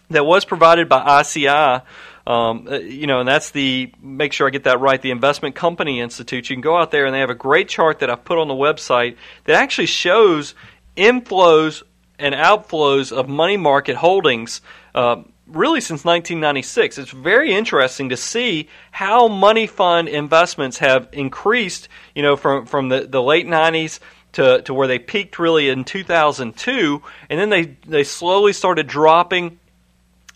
that 0.10 0.26
was 0.26 0.44
provided 0.44 0.90
by 0.90 1.22
ICI 1.22 1.82
um, 2.26 2.68
uh, 2.70 2.76
you 2.76 3.08
know, 3.08 3.20
and 3.20 3.28
that's 3.28 3.52
the 3.52 3.92
make 4.02 4.34
sure 4.34 4.48
I 4.48 4.50
get 4.50 4.64
that 4.64 4.80
right. 4.80 5.02
The 5.02 5.12
Investment 5.12 5.56
Company 5.56 6.00
Institute. 6.00 6.50
You 6.50 6.56
can 6.56 6.62
go 6.62 6.78
out 6.78 6.92
there 6.92 7.06
and 7.06 7.14
they 7.14 7.20
have 7.20 7.30
a 7.30 7.36
great 7.36 7.68
chart 7.68 8.00
that 8.00 8.10
I've 8.10 8.24
put 8.24 8.38
on 8.38 8.48
the 8.48 8.54
website 8.54 9.18
that 9.46 9.56
actually 9.56 9.88
shows 9.88 10.56
inflows 10.96 11.84
and 12.18 12.34
outflows 12.34 13.12
of 13.12 13.28
money 13.28 13.58
market 13.58 13.96
holdings. 13.96 14.62
Uh, 14.96 15.24
really 15.48 15.82
since 15.82 16.06
1996. 16.06 16.98
It's 16.98 17.12
very 17.12 17.54
interesting 17.54 18.10
to 18.10 18.18
see 18.18 18.70
how 18.92 19.28
money 19.28 19.68
fund 19.68 20.08
investments 20.08 20.78
have 20.78 21.10
increased, 21.12 21.90
you 22.16 22.24
know, 22.24 22.38
from, 22.38 22.66
from 22.66 22.90
the, 22.90 23.02
the 23.02 23.22
late 23.22 23.46
90s 23.46 24.00
to, 24.34 24.62
to 24.64 24.74
where 24.74 24.88
they 24.88 25.00
peaked 25.00 25.40
really 25.40 25.70
in 25.70 25.84
2002, 25.84 27.02
and 27.30 27.40
then 27.40 27.50
they, 27.50 27.78
they 27.86 28.04
slowly 28.04 28.54
started 28.54 28.88
dropping 28.88 29.60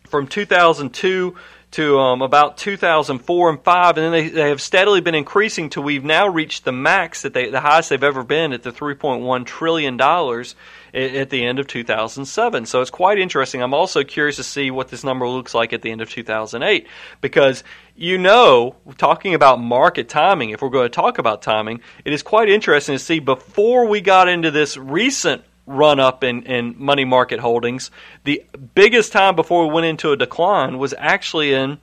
from 0.08 0.28
2002 0.28 1.36
to 1.72 2.00
um, 2.00 2.22
about 2.22 2.58
2004 2.58 3.50
and 3.50 3.62
5, 3.62 3.98
and 3.98 4.06
then 4.06 4.12
they, 4.12 4.30
they 4.30 4.50
have 4.50 4.62
steadily 4.62 5.02
been 5.02 5.16
increasing 5.16 5.70
to 5.72 5.82
we've 5.82 6.04
now 6.04 6.28
reached 6.28 6.64
the 6.64 6.72
max 6.72 7.24
that 7.24 7.34
they, 7.34 7.50
the 7.50 7.60
highest 7.60 7.90
they've 7.90 8.04
ever 8.04 8.24
been 8.24 8.54
at 8.54 8.64
the 8.64 8.72
3.1 8.72 9.46
trillion 9.46 9.98
dollars 9.98 10.56
at 10.94 11.30
the 11.30 11.46
end 11.46 11.60
of 11.60 11.68
2007. 11.68 12.66
So 12.66 12.82
it's 12.82 12.90
quite 12.90 13.20
interesting. 13.20 13.62
I'm 13.62 13.74
also 13.74 14.04
curious 14.04 14.38
to 14.38 14.44
see 14.44 14.72
what 14.72 14.88
this 14.88 15.04
number 15.04 15.28
looks 15.28 15.54
like 15.54 15.74
at 15.74 15.82
the 15.82 15.92
end 15.92 16.02
of 16.02 16.10
2008 16.10 16.88
because 17.22 17.64
you 17.96 18.18
know, 18.18 18.76
talking 18.98 19.34
about 19.34 19.60
market 19.60 20.08
timing, 20.08 20.52
if 20.52 20.62
we're 20.62 20.70
going 20.70 20.86
to 20.86 20.90
talk 20.90 21.18
about 21.18 21.42
timing, 21.42 21.82
it 22.06 22.14
is 22.14 22.22
quite 22.22 22.48
interesting 22.48 22.96
to 22.96 23.00
see 23.00 23.20
before 23.20 23.88
we 23.88 24.02
got 24.02 24.30
into 24.30 24.52
this 24.52 24.78
recent 24.78 25.44
run 25.68 26.00
up 26.00 26.24
in, 26.24 26.44
in 26.44 26.74
money 26.78 27.06
market 27.06 27.40
holdings. 27.40 27.92
The 28.24 28.44
biggest 28.74 29.12
time 29.12 29.36
before 29.36 29.68
we 29.68 29.74
went 29.74 29.86
into 29.86 30.12
a 30.12 30.18
decline 30.18 30.80
was 30.80 30.96
actually 30.98 31.54
in 31.54 31.78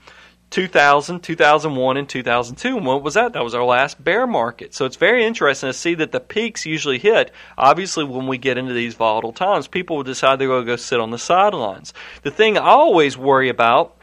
2000, 0.50 1.20
2001, 1.20 1.96
and 1.96 2.08
2002. 2.08 2.76
And 2.76 2.86
what 2.86 3.02
was 3.02 3.14
that? 3.14 3.32
That 3.32 3.44
was 3.44 3.54
our 3.54 3.64
last 3.64 4.02
bear 4.02 4.26
market. 4.26 4.74
So 4.74 4.84
it's 4.84 4.96
very 4.96 5.24
interesting 5.24 5.68
to 5.68 5.72
see 5.74 5.94
that 5.96 6.12
the 6.12 6.20
peaks 6.20 6.64
usually 6.64 6.98
hit, 6.98 7.30
obviously, 7.58 8.04
when 8.04 8.26
we 8.26 8.38
get 8.38 8.56
into 8.56 8.72
these 8.72 8.94
volatile 8.94 9.32
times. 9.32 9.68
People 9.68 9.96
will 9.96 10.04
decide 10.04 10.38
they're 10.38 10.48
going 10.48 10.64
to 10.64 10.72
go 10.72 10.76
sit 10.76 11.00
on 11.00 11.10
the 11.10 11.18
sidelines. 11.18 11.92
The 12.22 12.30
thing 12.30 12.56
I 12.56 12.62
always 12.62 13.18
worry 13.18 13.48
about 13.48 13.96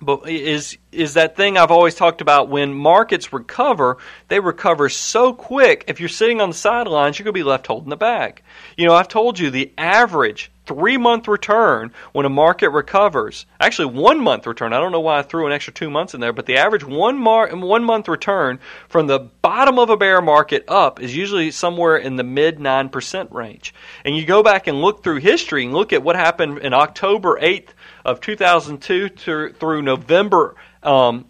but 0.00 0.28
is 0.28 0.76
is 0.92 1.14
that 1.14 1.36
thing 1.36 1.56
I've 1.56 1.70
always 1.70 1.94
talked 1.94 2.20
about 2.20 2.48
when 2.48 2.74
markets 2.74 3.32
recover, 3.32 3.98
they 4.28 4.40
recover 4.40 4.88
so 4.88 5.32
quick. 5.32 5.84
If 5.88 6.00
you're 6.00 6.08
sitting 6.08 6.40
on 6.40 6.50
the 6.50 6.56
sidelines, 6.56 7.18
you're 7.18 7.24
going 7.24 7.34
to 7.34 7.38
be 7.38 7.44
left 7.44 7.66
holding 7.66 7.90
the 7.90 7.96
bag. 7.96 8.42
You 8.76 8.86
know, 8.86 8.94
I've 8.94 9.08
told 9.08 9.38
you 9.38 9.50
the 9.50 9.72
average 9.78 10.50
three 10.66 10.96
month 10.96 11.28
return 11.28 11.92
when 12.12 12.26
a 12.26 12.30
market 12.30 12.70
recovers. 12.70 13.46
Actually, 13.60 13.94
one 13.94 14.20
month 14.20 14.46
return. 14.46 14.72
I 14.72 14.80
don't 14.80 14.92
know 14.92 15.00
why 15.00 15.18
I 15.18 15.22
threw 15.22 15.46
an 15.46 15.52
extra 15.52 15.72
two 15.72 15.90
months 15.90 16.14
in 16.14 16.20
there, 16.20 16.32
but 16.32 16.46
the 16.46 16.56
average 16.56 16.84
one 16.84 17.18
mar- 17.18 17.54
one 17.54 17.84
month 17.84 18.08
return 18.08 18.58
from 18.88 19.06
the 19.06 19.18
bottom 19.18 19.78
of 19.78 19.90
a 19.90 19.96
bear 19.96 20.20
market 20.20 20.64
up 20.68 21.00
is 21.00 21.14
usually 21.14 21.50
somewhere 21.50 21.96
in 21.96 22.16
the 22.16 22.24
mid 22.24 22.60
nine 22.60 22.88
percent 22.88 23.30
range. 23.32 23.74
And 24.04 24.16
you 24.16 24.24
go 24.24 24.42
back 24.42 24.66
and 24.66 24.80
look 24.80 25.02
through 25.02 25.18
history 25.18 25.64
and 25.64 25.74
look 25.74 25.92
at 25.92 26.02
what 26.02 26.16
happened 26.16 26.58
in 26.58 26.72
October 26.72 27.38
eighth 27.40 27.74
of 28.04 28.20
2002 28.20 29.08
to, 29.08 29.52
through 29.52 29.82
November 29.82 30.56
um, 30.82 31.26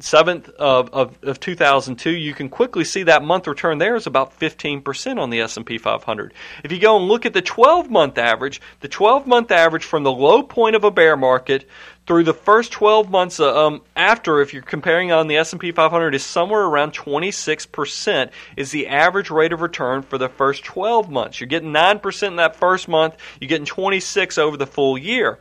7th 0.00 0.48
of, 0.50 0.90
of, 0.90 1.18
of 1.24 1.40
2002, 1.40 2.10
you 2.10 2.32
can 2.32 2.48
quickly 2.48 2.84
see 2.84 3.02
that 3.02 3.24
month 3.24 3.46
return 3.46 3.78
there 3.78 3.96
is 3.96 4.06
about 4.06 4.38
15% 4.38 5.18
on 5.18 5.30
the 5.30 5.40
S&P 5.40 5.78
500. 5.78 6.32
If 6.62 6.70
you 6.70 6.78
go 6.78 6.96
and 6.96 7.08
look 7.08 7.26
at 7.26 7.32
the 7.32 7.42
12-month 7.42 8.16
average, 8.16 8.60
the 8.80 8.88
12-month 8.88 9.50
average 9.50 9.84
from 9.84 10.04
the 10.04 10.12
low 10.12 10.42
point 10.42 10.76
of 10.76 10.84
a 10.84 10.90
bear 10.90 11.16
market 11.16 11.68
through 12.06 12.24
the 12.24 12.32
first 12.32 12.72
12 12.72 13.10
months 13.10 13.40
uh, 13.40 13.66
um, 13.66 13.82
after, 13.96 14.40
if 14.40 14.54
you're 14.54 14.62
comparing 14.62 15.10
on 15.10 15.26
the 15.26 15.36
S&P 15.36 15.72
500, 15.72 16.14
is 16.14 16.24
somewhere 16.24 16.62
around 16.62 16.92
26% 16.92 18.30
is 18.56 18.70
the 18.70 18.86
average 18.86 19.30
rate 19.30 19.52
of 19.52 19.60
return 19.60 20.02
for 20.02 20.16
the 20.16 20.28
first 20.28 20.64
12 20.64 21.10
months. 21.10 21.40
You're 21.40 21.48
getting 21.48 21.72
9% 21.72 22.26
in 22.28 22.36
that 22.36 22.56
first 22.56 22.88
month. 22.88 23.16
You're 23.40 23.48
getting 23.48 23.66
26 23.66 24.38
over 24.38 24.56
the 24.56 24.66
full 24.66 24.96
year. 24.96 25.40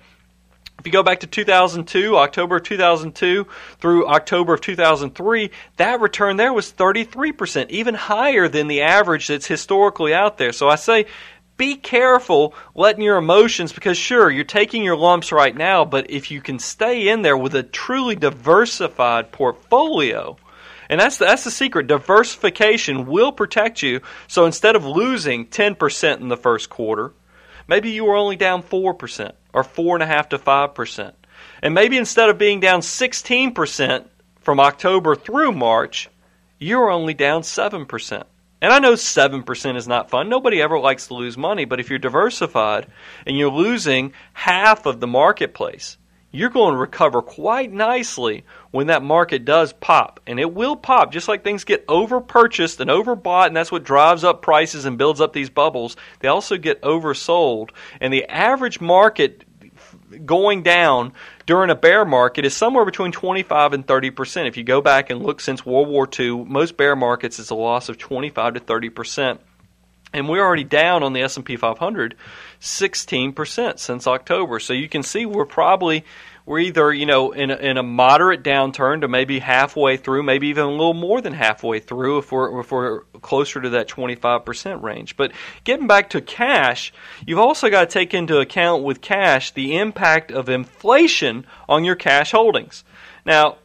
If 0.79 0.85
you 0.85 0.91
go 0.91 1.03
back 1.03 1.21
to 1.21 1.27
2002, 1.27 2.15
October 2.17 2.57
of 2.57 2.63
2002 2.63 3.47
through 3.79 4.07
October 4.07 4.53
of 4.53 4.61
2003, 4.61 5.51
that 5.77 6.01
return 6.01 6.37
there 6.37 6.53
was 6.53 6.71
33%, 6.71 7.69
even 7.69 7.95
higher 7.95 8.47
than 8.47 8.67
the 8.67 8.81
average 8.81 9.27
that's 9.27 9.47
historically 9.47 10.13
out 10.13 10.37
there. 10.37 10.51
So 10.51 10.69
I 10.69 10.75
say 10.75 11.07
be 11.57 11.75
careful 11.75 12.53
letting 12.75 13.01
your 13.01 13.17
emotions 13.17 13.73
because 13.73 13.97
sure 13.97 14.29
you're 14.29 14.43
taking 14.43 14.83
your 14.83 14.95
lumps 14.95 15.31
right 15.31 15.55
now 15.55 15.83
but 15.83 16.09
if 16.11 16.29
you 16.29 16.39
can 16.39 16.59
stay 16.59 17.07
in 17.07 17.23
there 17.23 17.35
with 17.35 17.55
a 17.55 17.63
truly 17.63 18.15
diversified 18.15 19.31
portfolio 19.31 20.37
and 20.89 21.01
that's 21.01 21.17
the, 21.17 21.25
that's 21.25 21.43
the 21.43 21.51
secret 21.51 21.87
diversification 21.87 23.07
will 23.07 23.31
protect 23.31 23.81
you 23.81 24.01
so 24.27 24.45
instead 24.45 24.75
of 24.75 24.85
losing 24.85 25.47
10% 25.47 26.21
in 26.21 26.27
the 26.27 26.37
first 26.37 26.69
quarter 26.69 27.11
maybe 27.67 27.91
you 27.91 28.05
were 28.05 28.15
only 28.15 28.35
down 28.35 28.63
4% 28.63 29.31
or 29.53 29.63
4.5 29.63 30.29
to 30.29 30.37
5%. 30.37 31.13
And 31.61 31.73
maybe 31.73 31.97
instead 31.97 32.29
of 32.29 32.37
being 32.37 32.59
down 32.59 32.81
16% 32.81 34.05
from 34.41 34.59
October 34.59 35.15
through 35.15 35.51
March, 35.51 36.09
you're 36.59 36.89
only 36.89 37.13
down 37.13 37.41
7%. 37.41 38.23
And 38.61 38.73
I 38.73 38.79
know 38.79 38.93
7% 38.93 39.77
is 39.77 39.87
not 39.87 40.09
fun. 40.09 40.29
Nobody 40.29 40.61
ever 40.61 40.79
likes 40.79 41.07
to 41.07 41.13
lose 41.13 41.37
money, 41.37 41.65
but 41.65 41.79
if 41.79 41.89
you're 41.89 41.99
diversified 41.99 42.87
and 43.25 43.37
you're 43.37 43.51
losing 43.51 44.13
half 44.33 44.85
of 44.85 44.99
the 44.99 45.07
marketplace, 45.07 45.97
you're 46.31 46.49
going 46.49 46.73
to 46.73 46.79
recover 46.79 47.21
quite 47.21 47.71
nicely 47.71 48.43
when 48.71 48.87
that 48.87 49.01
market 49.01 49.45
does 49.45 49.73
pop. 49.73 50.19
And 50.27 50.39
it 50.39 50.53
will 50.53 50.75
pop, 50.75 51.11
just 51.11 51.27
like 51.27 51.43
things 51.43 51.63
get 51.63 51.85
over 51.87 52.19
purchased 52.19 52.79
and 52.79 52.89
overbought, 52.89 53.47
and 53.47 53.55
that's 53.55 53.71
what 53.71 53.83
drives 53.83 54.23
up 54.23 54.41
prices 54.41 54.85
and 54.85 54.97
builds 54.97 55.21
up 55.21 55.33
these 55.33 55.49
bubbles. 55.49 55.95
They 56.19 56.27
also 56.27 56.57
get 56.57 56.81
oversold. 56.81 57.69
And 58.01 58.13
the 58.13 58.25
average 58.25 58.81
market 58.81 59.45
going 60.25 60.63
down 60.63 61.13
during 61.45 61.69
a 61.69 61.75
bear 61.75 62.05
market 62.05 62.45
is 62.45 62.55
somewhere 62.55 62.85
between 62.85 63.11
25 63.11 63.73
and 63.73 63.87
30 63.87 64.11
percent. 64.11 64.47
If 64.47 64.57
you 64.57 64.63
go 64.63 64.81
back 64.81 65.09
and 65.09 65.21
look 65.21 65.41
since 65.41 65.65
World 65.65 65.87
War 65.87 66.07
II, 66.19 66.45
most 66.45 66.77
bear 66.77 66.95
markets 66.95 67.39
is 67.39 67.49
a 67.49 67.55
loss 67.55 67.89
of 67.89 67.97
25 67.97 68.55
to 68.55 68.59
30 68.59 68.89
percent. 68.89 69.41
And 70.13 70.29
we're 70.29 70.43
already 70.43 70.63
down 70.63 71.03
on 71.03 71.13
the 71.13 71.21
S&P 71.21 71.57
500 71.57 72.15
16% 72.59 73.79
since 73.79 74.07
October. 74.07 74.59
So 74.59 74.73
you 74.73 74.89
can 74.89 75.03
see 75.03 75.25
we're 75.25 75.45
probably 75.45 76.05
we're 76.47 76.59
either 76.59 76.93
you 76.93 77.05
know 77.05 77.33
in 77.33 77.51
a, 77.51 77.55
in 77.55 77.77
a 77.77 77.83
moderate 77.83 78.41
downturn 78.41 79.01
to 79.01 79.07
maybe 79.07 79.39
halfway 79.39 79.97
through, 79.97 80.23
maybe 80.23 80.47
even 80.47 80.63
a 80.63 80.71
little 80.71 80.93
more 80.93 81.19
than 81.21 81.33
halfway 81.33 81.79
through 81.79 82.19
if 82.19 82.31
we're 82.31 82.61
if 82.61 82.71
we're 82.71 83.01
closer 83.21 83.61
to 83.61 83.69
that 83.71 83.89
25% 83.89 84.81
range. 84.81 85.17
But 85.17 85.33
getting 85.65 85.87
back 85.87 86.09
to 86.11 86.21
cash, 86.21 86.93
you've 87.25 87.37
also 87.37 87.69
got 87.69 87.81
to 87.81 87.93
take 87.93 88.13
into 88.13 88.39
account 88.39 88.83
with 88.83 89.01
cash 89.01 89.51
the 89.51 89.77
impact 89.77 90.31
of 90.31 90.47
inflation 90.47 91.45
on 91.67 91.83
your 91.83 91.95
cash 91.95 92.31
holdings. 92.31 92.85
Now, 93.25 93.57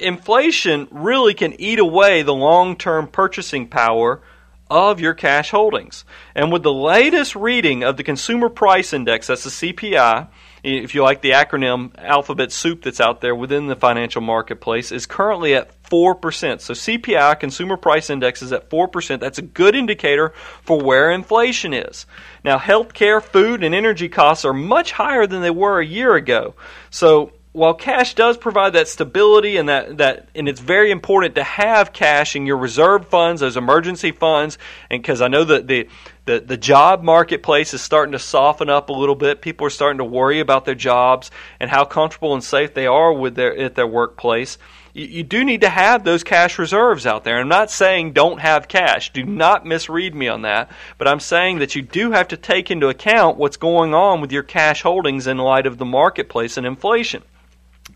inflation 0.00 0.88
really 0.90 1.32
can 1.32 1.58
eat 1.60 1.78
away 1.78 2.22
the 2.22 2.34
long-term 2.34 3.06
purchasing 3.06 3.68
power 3.68 4.20
of 4.70 5.00
your 5.00 5.14
cash 5.14 5.50
holdings. 5.50 6.04
And 6.34 6.52
with 6.52 6.62
the 6.62 6.72
latest 6.72 7.36
reading 7.36 7.82
of 7.84 7.96
the 7.96 8.02
Consumer 8.02 8.48
Price 8.48 8.92
Index, 8.92 9.28
that's 9.28 9.44
the 9.44 9.72
CPI, 9.72 10.28
if 10.66 10.94
you 10.94 11.02
like 11.02 11.20
the 11.20 11.30
acronym 11.30 11.92
alphabet 11.96 12.50
soup 12.50 12.82
that's 12.82 13.00
out 13.00 13.20
there 13.20 13.34
within 13.34 13.68
the 13.68 13.76
financial 13.76 14.20
marketplace, 14.20 14.90
is 14.90 15.06
currently 15.06 15.54
at 15.54 15.80
4%. 15.84 16.60
So 16.60 16.74
CPI, 16.74 17.38
Consumer 17.38 17.76
Price 17.76 18.10
Index, 18.10 18.42
is 18.42 18.52
at 18.52 18.68
4%. 18.68 19.20
That's 19.20 19.38
a 19.38 19.42
good 19.42 19.76
indicator 19.76 20.30
for 20.62 20.80
where 20.80 21.12
inflation 21.12 21.72
is. 21.72 22.06
Now, 22.42 22.58
healthcare, 22.58 23.22
food, 23.22 23.62
and 23.62 23.74
energy 23.74 24.08
costs 24.08 24.44
are 24.44 24.52
much 24.52 24.90
higher 24.90 25.28
than 25.28 25.42
they 25.42 25.50
were 25.50 25.78
a 25.78 25.86
year 25.86 26.16
ago. 26.16 26.54
So 26.90 27.32
while 27.56 27.72
cash 27.72 28.12
does 28.12 28.36
provide 28.36 28.74
that 28.74 28.86
stability 28.86 29.56
and 29.56 29.70
that, 29.70 29.96
that 29.96 30.28
and 30.34 30.46
it's 30.46 30.60
very 30.60 30.90
important 30.90 31.36
to 31.36 31.42
have 31.42 31.90
cash 31.90 32.36
in 32.36 32.44
your 32.44 32.58
reserve 32.58 33.08
funds, 33.08 33.40
those 33.40 33.56
emergency 33.56 34.12
funds, 34.12 34.58
and 34.90 35.00
because 35.00 35.22
I 35.22 35.28
know 35.28 35.42
that 35.42 35.66
the, 35.66 35.88
the 36.26 36.40
the 36.40 36.58
job 36.58 37.02
marketplace 37.02 37.72
is 37.72 37.80
starting 37.80 38.12
to 38.12 38.18
soften 38.18 38.68
up 38.68 38.90
a 38.90 38.92
little 38.92 39.14
bit. 39.14 39.40
People 39.40 39.66
are 39.66 39.70
starting 39.70 39.96
to 39.98 40.04
worry 40.04 40.40
about 40.40 40.66
their 40.66 40.74
jobs 40.74 41.30
and 41.58 41.70
how 41.70 41.86
comfortable 41.86 42.34
and 42.34 42.44
safe 42.44 42.74
they 42.74 42.86
are 42.86 43.10
with 43.10 43.36
their 43.36 43.56
at 43.56 43.74
their 43.74 43.86
workplace. 43.86 44.58
You, 44.92 45.06
you 45.06 45.22
do 45.22 45.42
need 45.42 45.62
to 45.62 45.70
have 45.70 46.04
those 46.04 46.24
cash 46.24 46.58
reserves 46.58 47.06
out 47.06 47.24
there. 47.24 47.38
I'm 47.40 47.48
not 47.48 47.70
saying 47.70 48.12
don't 48.12 48.40
have 48.40 48.68
cash. 48.68 49.14
Do 49.14 49.24
not 49.24 49.64
misread 49.64 50.14
me 50.14 50.28
on 50.28 50.42
that. 50.42 50.70
But 50.98 51.08
I'm 51.08 51.20
saying 51.20 51.60
that 51.60 51.74
you 51.74 51.80
do 51.80 52.10
have 52.10 52.28
to 52.28 52.36
take 52.36 52.70
into 52.70 52.90
account 52.90 53.38
what's 53.38 53.56
going 53.56 53.94
on 53.94 54.20
with 54.20 54.30
your 54.30 54.42
cash 54.42 54.82
holdings 54.82 55.26
in 55.26 55.38
light 55.38 55.64
of 55.64 55.78
the 55.78 55.86
marketplace 55.86 56.58
and 56.58 56.66
inflation. 56.66 57.22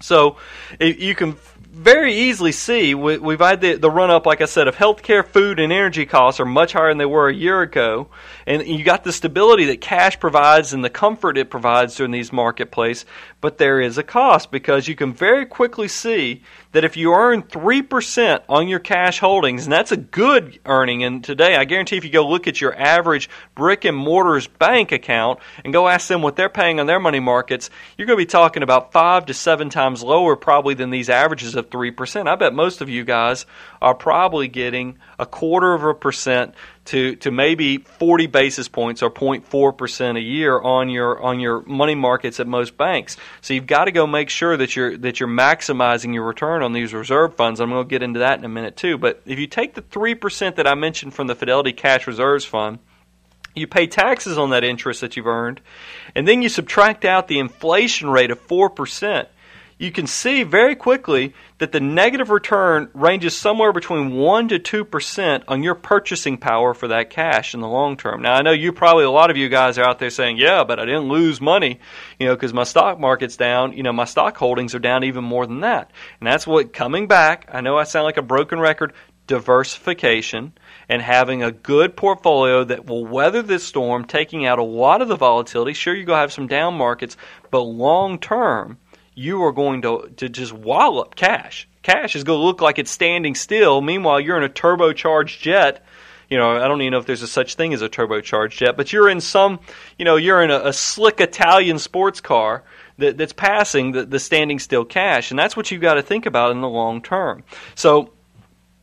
So 0.00 0.37
you 0.80 1.14
can 1.14 1.37
very 1.73 2.14
easily 2.14 2.52
see 2.52 2.95
we've 2.95 3.38
had 3.38 3.61
the, 3.61 3.75
the 3.76 3.90
run 3.90 4.11
up, 4.11 4.26
like 4.26 4.40
I 4.40 4.47
said, 4.47 4.69
of 4.69 4.76
healthcare, 4.76 5.25
food, 5.25 5.61
and 5.61 5.73
energy 5.73 6.04
costs 6.04 6.40
are 6.40 6.45
much 6.45 6.73
higher 6.73 6.88
than 6.88 6.99
they 6.99 7.07
were 7.07 7.28
a 7.28 7.35
year 7.35 7.62
ago. 7.62 8.09
And 8.47 8.67
you 8.67 8.85
got 8.85 9.05
the 9.05 9.13
stability 9.13 9.67
that 9.67 9.81
cash 9.81 10.19
provides 10.19 10.73
and 10.73 10.85
the 10.85 10.91
comfort 10.91 11.39
it 11.39 11.51
provides 11.51 11.97
during 11.97 12.13
these 12.13 12.33
marketplace. 12.33 13.05
But 13.41 13.59
there 13.59 13.81
is 13.81 13.99
a 13.99 14.03
cost 14.03 14.51
because 14.51 14.89
you 14.89 14.97
can 14.97 15.13
very 15.13 15.47
quickly 15.47 15.89
see 15.89 16.43
that 16.73 16.85
if 16.85 16.97
you 16.97 17.13
earn 17.13 17.43
3% 17.43 18.43
on 18.49 18.69
your 18.69 18.79
cash 18.79 19.19
holdings, 19.19 19.65
and 19.65 19.73
that's 19.73 19.93
a 19.93 19.97
good 19.97 20.61
earning, 20.65 21.03
and 21.03 21.25
today 21.25 21.57
I 21.57 21.65
guarantee 21.65 21.97
if 21.97 22.05
you 22.05 22.11
go 22.11 22.29
look 22.29 22.47
at 22.47 22.61
your 22.61 22.79
average 22.79 23.29
brick 23.55 23.85
and 23.85 23.97
mortars 23.97 24.47
bank 24.47 24.93
account 24.93 25.41
and 25.65 25.73
go 25.73 25.89
ask 25.89 26.07
them 26.09 26.23
what 26.23 26.37
they're 26.37 26.49
paying 26.49 26.79
on 26.79 26.87
their 26.87 27.01
money 27.01 27.19
markets, 27.19 27.71
you're 27.97 28.07
going 28.07 28.19
to 28.19 28.25
be 28.25 28.27
talking 28.27 28.63
about 28.63 28.93
five 28.93 29.27
to 29.27 29.35
seven 29.35 29.69
times 29.69 30.03
lower 30.03 30.37
probably 30.37 30.75
than 30.75 30.91
these 30.91 31.11
averages 31.11 31.57
of 31.57 31.71
3%. 31.71 32.29
I 32.29 32.37
bet 32.37 32.55
most 32.55 32.81
of 32.81 32.89
you 32.89 33.05
guys 33.05 33.47
are 33.83 33.95
probably 33.95 34.47
getting 34.47 34.99
a 35.19 35.27
quarter 35.27 35.75
of 35.75 35.83
a 35.83 35.95
percent 35.95 36.55
to, 36.91 37.15
to 37.17 37.31
maybe 37.31 37.79
40 37.79 38.27
basis 38.27 38.67
points 38.67 39.01
or 39.01 39.13
0.4% 39.13 40.17
a 40.17 40.21
year 40.21 40.61
on 40.61 40.91
your 40.91 41.23
on 41.23 41.39
your 41.39 41.63
money 41.63 41.95
markets 41.95 42.41
at 42.41 42.49
most 42.49 42.77
banks. 42.77 43.17
So 43.43 43.55
you've 43.55 43.69
got 43.69 43.85
to 43.85 43.93
go 43.93 44.09
make 44.09 44.29
sure 44.29 44.57
that 44.57 44.75
you're 44.75 44.97
that 44.99 45.21
you're 45.21 45.29
maximizing 45.29 46.15
your 46.15 46.25
return 46.25 46.65
on 46.65 46.73
these 46.73 46.93
reserve 46.93 47.37
funds. 47.37 47.61
I'm 47.61 47.71
going 47.71 47.85
to 47.85 47.89
get 47.89 48.03
into 48.03 48.19
that 48.19 48.41
in 48.41 48.45
a 48.45 48.49
minute 48.49 48.77
too. 48.77 48.99
But 48.99 49.23
if 49.25 49.39
you 49.39 49.47
take 49.47 49.75
the 49.75 49.83
3% 49.83 50.57
that 50.57 50.67
I 50.67 50.75
mentioned 50.75 51.15
from 51.15 51.29
the 51.29 51.37
Fidelity 51.37 51.73
Cash 51.73 52.09
Reserves 52.09 52.45
Fund, 52.45 52.81
you 53.55 53.69
pay 53.69 53.87
taxes 53.87 54.37
on 54.37 54.51
that 54.51 54.65
interest 54.65 55.01
that 55.03 55.17
you've 55.17 55.29
earned, 55.29 55.61
and 56.17 56.27
then 56.27 56.43
you 56.43 56.49
subtract 56.49 57.05
out 57.05 57.29
the 57.29 57.39
inflation 57.39 58.11
rate 58.11 58.33
of 58.33 58.45
4% 58.49 59.29
you 59.81 59.91
can 59.91 60.07
see 60.07 60.43
very 60.43 60.77
quickly 60.77 61.33
that 61.57 61.73
the 61.73 61.81
negative 61.81 62.29
return 62.29 62.91
ranges 62.93 63.35
somewhere 63.35 63.73
between 63.73 64.13
1 64.13 64.49
to 64.49 64.59
2% 64.59 65.43
on 65.49 65.63
your 65.63 65.75
purchasing 65.75 66.37
power 66.37 66.75
for 66.75 66.89
that 66.89 67.09
cash 67.09 67.55
in 67.55 67.61
the 67.61 67.67
long 67.67 67.97
term. 67.97 68.21
Now, 68.21 68.35
I 68.35 68.43
know 68.43 68.53
you 68.53 68.75
probably, 68.75 69.05
a 69.05 69.11
lot 69.11 69.31
of 69.31 69.39
you 69.39 69.49
guys 69.49 69.79
are 69.79 69.89
out 69.89 69.99
there 69.99 70.11
saying, 70.11 70.37
yeah, 70.37 70.65
but 70.65 70.79
I 70.79 70.85
didn't 70.85 71.09
lose 71.09 71.41
money, 71.41 71.81
you 72.19 72.27
know, 72.27 72.35
because 72.35 72.53
my 72.53 72.65
stock 72.65 73.01
market's 73.01 73.39
down. 73.39 73.73
You 73.73 73.83
know, 73.83 73.93
my 73.93 74.05
stock 74.05 74.37
holdings 74.37 74.75
are 74.75 74.81
down 74.81 75.03
even 75.03 75.25
more 75.25 75.47
than 75.47 75.61
that. 75.61 75.91
And 76.21 76.27
that's 76.27 76.47
what 76.47 76.75
coming 76.75 77.09
back, 77.09 77.49
I 77.51 77.63
know 77.63 77.79
I 77.79 77.85
sound 77.85 78.05
like 78.05 78.19
a 78.19 78.23
broken 78.23 78.61
record, 78.61 78.93
diversification 79.27 80.53
and 80.91 81.01
having 81.01 81.43
a 81.43 81.53
good 81.53 81.97
portfolio 81.97 82.65
that 82.65 82.85
will 82.85 83.07
weather 83.07 83.41
this 83.41 83.65
storm, 83.65 84.05
taking 84.05 84.45
out 84.45 84.59
a 84.59 84.63
lot 84.63 85.01
of 85.01 85.09
the 85.09 85.17
volatility. 85.17 85.73
Sure, 85.73 85.95
you're 85.95 86.05
going 86.05 86.19
to 86.19 86.21
have 86.21 86.33
some 86.33 86.49
down 86.49 86.75
markets, 86.75 87.17
but 87.51 87.61
long 87.61 88.19
term, 88.19 88.77
you 89.21 89.45
are 89.45 89.53
going 89.53 89.83
to, 89.83 90.11
to 90.17 90.29
just 90.29 90.53
wallop 90.53 91.15
cash. 91.15 91.69
Cash 91.83 92.17
is 92.17 92.25
going 92.25 92.39
to 92.39 92.45
look 92.45 92.62
like 92.62 92.79
it's 92.79 92.91
standing 92.91 93.35
still. 93.35 93.83
Meanwhile, 93.83 94.21
you're 94.21 94.39
in 94.39 94.45
a 94.45 94.49
turbocharged 94.49 95.41
jet, 95.41 95.85
you 96.31 96.39
know, 96.39 96.57
I 96.57 96.67
don't 96.69 96.81
even 96.81 96.93
know 96.93 96.99
if 96.99 97.07
there's 97.07 97.23
a 97.23 97.27
such 97.27 97.57
thing 97.57 97.75
as 97.75 97.83
a 97.83 97.89
turbocharged 97.89 98.53
jet, 98.53 98.77
but 98.77 98.93
you're 98.93 99.11
in 99.11 99.21
some, 99.21 99.61
you 99.99 100.05
know, 100.07 100.17
you're 100.17 100.43
in 100.43 100.50
a, 100.50 100.61
a 100.69 100.73
slick 100.73 101.21
Italian 101.21 101.79
sports 101.79 102.21
car 102.21 102.65
that, 102.99 103.19
that's 103.19 103.33
passing 103.33 103.93
the, 103.93 104.07
the 104.07 104.19
standing 104.19 104.59
still 104.59 104.85
cash, 104.85 105.31
and 105.31 105.39
that's 105.39 105.57
what 105.57 105.71
you've 105.71 105.83
got 105.83 105.95
to 105.95 106.03
think 106.03 106.25
about 106.25 106.53
in 106.53 106.61
the 106.61 106.69
long 106.69 107.03
term. 107.03 107.43
So 107.75 108.12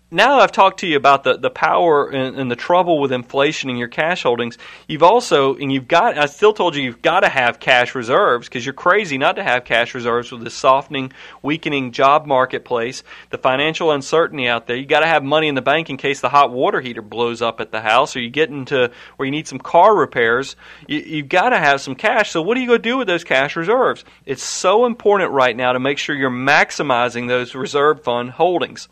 now 0.10 0.40
I've 0.40 0.54
talked 0.54 0.80
to 0.80 0.88
you 0.88 0.96
about 0.96 1.26
the, 1.26 1.38
the 1.38 1.50
power 1.50 2.08
and, 2.08 2.38
and, 2.38 2.50
the 2.50 2.56
trouble 2.56 3.02
with 3.02 3.12
inflation 3.12 3.70
in 3.70 3.76
your 3.76 3.90
cash 3.90 4.24
holdings, 4.24 4.58
you've 4.88 5.04
also, 5.04 5.56
and 5.56 5.70
you've 5.70 5.90
got, 5.90 6.18
I 6.18 6.28
still 6.28 6.54
told 6.54 6.76
you 6.76 6.84
you've 6.84 7.02
got 7.02 7.22
to 7.22 7.30
have 7.30 7.60
cash 7.60 7.94
reserves 7.94 8.48
because 8.48 8.66
you're 8.66 8.74
crazy 8.74 9.18
not 9.18 9.36
to 9.36 9.44
have 9.44 9.66
cash 9.66 9.94
reserves 9.94 10.32
with 10.32 10.46
this 10.46 10.54
softening, 10.54 11.12
weakening 11.42 11.92
job 11.92 12.26
marketplace, 12.26 13.04
the 13.32 13.38
financial 13.38 13.92
uncertainty 13.92 14.48
out 14.48 14.66
there. 14.66 14.78
You've 14.78 14.88
got 14.88 15.02
to 15.02 15.08
have 15.08 15.26
money 15.26 15.50
in 15.50 15.56
the 15.56 15.62
bank 15.62 15.90
in 15.90 15.98
case 15.98 16.22
the 16.22 16.30
hot 16.30 16.52
water 16.52 16.80
heater 16.80 17.02
blows 17.02 17.42
up 17.42 17.60
at 17.60 17.72
the 17.72 17.82
house 17.82 18.16
or 18.16 18.22
you 18.22 18.30
get 18.30 18.50
into 18.50 18.90
where 19.18 19.26
you 19.26 19.32
need 19.32 19.48
some 19.48 19.60
car 19.60 19.94
repairs. 19.94 20.56
You, 20.88 21.00
you've 21.00 21.30
got 21.30 21.50
to 21.50 21.58
have 21.58 21.82
some 21.82 21.96
cash. 21.96 22.32
So, 22.32 22.42
what 22.42 22.56
are 22.56 22.62
you 22.62 22.68
going 22.68 22.82
to 22.82 22.90
do 22.90 22.98
with 22.98 23.08
those 23.08 23.26
cash 23.26 23.58
reserves? 23.58 24.06
It's 24.26 24.44
so 24.44 24.86
important 24.86 25.32
right 25.32 25.56
now 25.56 25.74
to 25.74 25.80
make 25.80 25.98
sure 25.98 26.16
you're 26.16 26.30
maximizing 26.30 27.28
those 27.28 27.56
reserve 27.56 28.04
fund 28.04 28.32
holdings. 28.32 28.88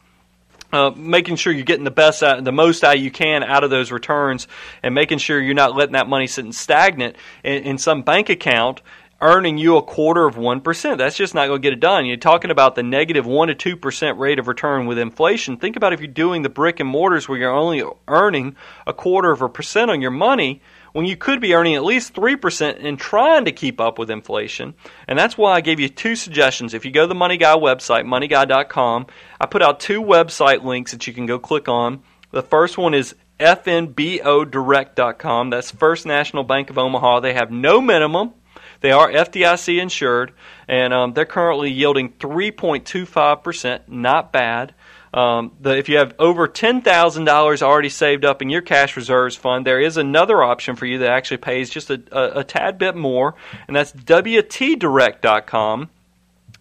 Uh, 0.76 0.92
making 0.98 1.38
sure 1.38 1.54
you're 1.54 1.64
getting 1.64 1.86
the 1.86 1.90
best, 1.90 2.22
out, 2.22 2.44
the 2.44 2.52
most 2.52 2.84
out 2.84 3.00
you 3.00 3.10
can 3.10 3.44
out 3.44 3.64
of 3.64 3.70
those 3.70 3.94
returns, 3.94 4.46
and 4.84 4.94
making 4.94 5.20
sure 5.20 5.40
you're 5.40 5.54
not 5.54 5.74
letting 5.74 5.94
that 5.94 6.10
money 6.10 6.28
sitting 6.28 6.52
stagnant 6.52 7.16
in, 7.46 7.64
in 7.64 7.78
some 7.78 8.02
bank 8.02 8.30
account 8.30 8.82
earning 9.22 9.58
you 9.58 9.78
a 9.78 9.82
quarter 9.82 10.26
of 10.26 10.36
1%. 10.36 10.98
That's 10.98 11.16
just 11.16 11.34
not 11.34 11.48
going 11.48 11.62
to 11.62 11.66
get 11.66 11.72
it 11.72 11.80
done. 11.80 12.06
You're 12.06 12.18
talking 12.18 12.52
about 12.52 12.76
the 12.76 12.84
negative 12.84 13.26
1 13.26 13.48
to 13.48 13.78
2% 13.78 14.20
rate 14.20 14.38
of 14.38 14.50
return 14.50 14.86
with 14.86 14.98
inflation. 14.98 15.56
Think 15.56 15.78
about 15.78 15.94
if 15.94 16.02
you're 16.02 16.08
doing 16.08 16.42
the 16.42 16.50
brick 16.50 16.82
and 16.82 16.90
mortars 16.90 17.30
where 17.30 17.38
you're 17.38 17.54
only 17.54 17.82
earning 18.10 18.58
a 18.86 18.92
quarter 18.92 19.32
of 19.32 19.42
a 19.42 19.48
percent 19.48 19.90
on 19.90 20.02
your 20.02 20.12
money 20.12 20.62
when 20.96 21.06
you 21.06 21.16
could 21.18 21.42
be 21.42 21.54
earning 21.54 21.76
at 21.76 21.84
least 21.84 22.14
3% 22.14 22.82
and 22.82 22.98
trying 22.98 23.44
to 23.44 23.52
keep 23.52 23.82
up 23.82 24.00
with 24.00 24.10
inflation. 24.10 24.74
And 25.10 25.20
that's 25.20 25.38
why 25.38 25.52
I 25.52 25.60
gave 25.60 25.78
you 25.78 25.90
two 25.90 26.16
suggestions. 26.16 26.74
If 26.74 26.86
you 26.86 26.92
go 26.92 27.02
to 27.02 27.08
the 27.08 27.14
Money 27.14 27.36
Guy 27.36 27.54
website, 27.56 28.06
moneyguy.com, 28.06 29.08
I 29.42 29.46
put 29.46 29.62
out 29.62 29.82
two 29.82 30.02
website 30.02 30.64
links 30.64 30.94
that 30.94 31.06
you 31.06 31.12
can 31.12 31.26
go 31.26 31.38
click 31.38 31.68
on. 31.68 32.02
The 32.32 32.42
first 32.42 32.78
one 32.78 32.94
is 32.94 33.14
fnbodirect.com. 33.42 35.50
That's 35.50 35.70
First 35.70 36.06
National 36.06 36.46
Bank 36.46 36.70
of 36.70 36.78
Omaha. 36.78 37.20
They 37.20 37.34
have 37.34 37.52
no 37.52 37.82
minimum. 37.82 38.32
They 38.80 38.94
are 38.94 39.12
FDIC 39.12 39.82
insured, 39.82 40.32
and 40.70 40.94
um, 40.94 41.12
they're 41.12 41.26
currently 41.26 41.72
yielding 41.72 42.14
3.25%. 42.14 43.82
Not 43.90 44.32
bad. 44.32 44.74
Um, 45.16 45.54
the, 45.62 45.78
if 45.78 45.88
you 45.88 45.98
have 45.98 46.14
over 46.20 46.46
$10,000 46.46 47.62
already 47.62 47.88
saved 47.88 48.26
up 48.26 48.42
in 48.42 48.50
your 48.50 48.62
cash 48.62 48.98
reserves 48.98 49.38
fund, 49.38 49.66
there 49.66 49.80
is 49.80 49.96
another 49.96 50.44
option 50.44 50.76
for 50.76 50.86
you 50.86 50.98
that 51.00 51.10
actually 51.10 51.38
pays 51.38 51.70
just 51.70 51.90
a, 51.90 52.04
a, 52.12 52.40
a 52.42 52.44
tad 52.44 52.78
bit 52.78 52.98
more, 52.98 53.34
and 53.68 53.76
that's 53.76 53.94
WTDirect.com. 53.94 55.90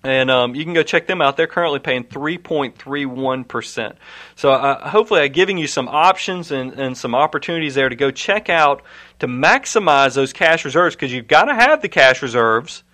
And 0.04 0.30
um, 0.30 0.54
you 0.54 0.64
can 0.64 0.74
go 0.74 0.84
check 0.84 1.08
them 1.08 1.20
out. 1.20 1.36
They're 1.36 1.48
currently 1.48 1.80
paying 1.80 2.04
3.31%. 2.04 3.96
So 4.36 4.52
uh, 4.52 4.88
hopefully, 4.88 5.22
I'm 5.22 5.32
giving 5.32 5.58
you 5.58 5.66
some 5.66 5.88
options 5.88 6.52
and, 6.52 6.74
and 6.74 6.96
some 6.96 7.14
opportunities 7.14 7.74
there 7.74 7.88
to 7.88 7.96
go 7.96 8.12
check 8.12 8.48
out 8.50 8.82
to 9.18 9.26
maximize 9.26 10.14
those 10.14 10.32
cash 10.32 10.64
reserves 10.64 10.94
because 10.94 11.12
you've 11.12 11.26
got 11.26 11.46
to 11.46 11.54
have 11.54 11.82
the 11.82 11.88
cash 11.88 12.22
reserves 12.22 12.84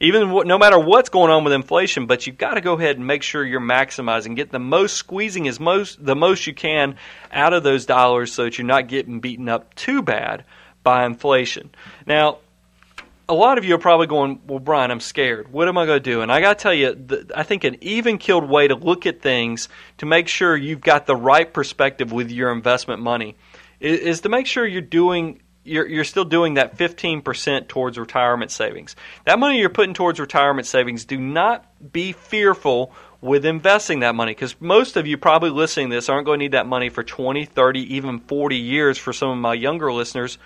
even 0.00 0.30
no 0.46 0.58
matter 0.58 0.78
what's 0.78 1.08
going 1.08 1.30
on 1.30 1.44
with 1.44 1.52
inflation, 1.52 2.06
but 2.06 2.26
you've 2.26 2.38
got 2.38 2.54
to 2.54 2.60
go 2.60 2.74
ahead 2.74 2.96
and 2.96 3.06
make 3.06 3.22
sure 3.22 3.44
you're 3.44 3.60
maximizing, 3.60 4.34
get 4.36 4.50
the 4.50 4.58
most 4.58 4.96
squeezing 4.96 5.48
as 5.48 5.60
most 5.60 6.04
the 6.04 6.16
most 6.16 6.46
you 6.46 6.54
can 6.54 6.96
out 7.32 7.52
of 7.52 7.62
those 7.62 7.86
dollars, 7.86 8.32
so 8.32 8.44
that 8.44 8.58
you're 8.58 8.66
not 8.66 8.88
getting 8.88 9.20
beaten 9.20 9.48
up 9.48 9.74
too 9.74 10.02
bad 10.02 10.44
by 10.82 11.06
inflation. 11.06 11.70
Now, 12.06 12.38
a 13.26 13.34
lot 13.34 13.56
of 13.56 13.64
you 13.64 13.74
are 13.74 13.78
probably 13.78 14.06
going, 14.06 14.40
"Well, 14.46 14.58
Brian, 14.58 14.90
I'm 14.90 15.00
scared. 15.00 15.50
What 15.50 15.66
am 15.68 15.78
I 15.78 15.86
going 15.86 16.02
to 16.02 16.10
do?" 16.10 16.20
And 16.20 16.30
I 16.30 16.42
got 16.42 16.58
to 16.58 16.62
tell 16.62 16.74
you, 16.74 17.26
I 17.34 17.42
think 17.42 17.64
an 17.64 17.76
even-keeled 17.80 18.50
way 18.50 18.68
to 18.68 18.74
look 18.74 19.06
at 19.06 19.22
things 19.22 19.70
to 19.98 20.06
make 20.06 20.28
sure 20.28 20.54
you've 20.56 20.82
got 20.82 21.06
the 21.06 21.16
right 21.16 21.50
perspective 21.50 22.12
with 22.12 22.30
your 22.30 22.52
investment 22.52 23.00
money 23.00 23.36
is 23.80 24.20
to 24.22 24.28
make 24.28 24.46
sure 24.46 24.66
you're 24.66 24.82
doing 24.82 25.40
you're, 25.64 25.86
you're 25.86 26.04
still 26.04 26.24
doing 26.24 26.54
that 26.54 26.76
15% 26.76 27.68
towards 27.68 27.98
retirement 27.98 28.50
savings. 28.50 28.94
That 29.24 29.38
money 29.38 29.58
you're 29.58 29.70
putting 29.70 29.94
towards 29.94 30.20
retirement 30.20 30.66
savings, 30.66 31.04
do 31.04 31.18
not 31.18 31.64
be 31.92 32.12
fearful 32.12 32.92
with 33.20 33.46
investing 33.46 34.00
that 34.00 34.14
money 34.14 34.32
because 34.32 34.54
most 34.60 34.96
of 34.96 35.06
you 35.06 35.16
probably 35.16 35.48
listening 35.48 35.88
to 35.88 35.96
this 35.96 36.10
aren't 36.10 36.26
going 36.26 36.38
to 36.40 36.44
need 36.44 36.52
that 36.52 36.66
money 36.66 36.90
for 36.90 37.02
20, 37.02 37.46
30, 37.46 37.94
even 37.94 38.20
40 38.20 38.56
years 38.56 38.98
for 38.98 39.14
some 39.14 39.30
of 39.30 39.38
my 39.38 39.54
younger 39.54 39.92
listeners. 39.92 40.38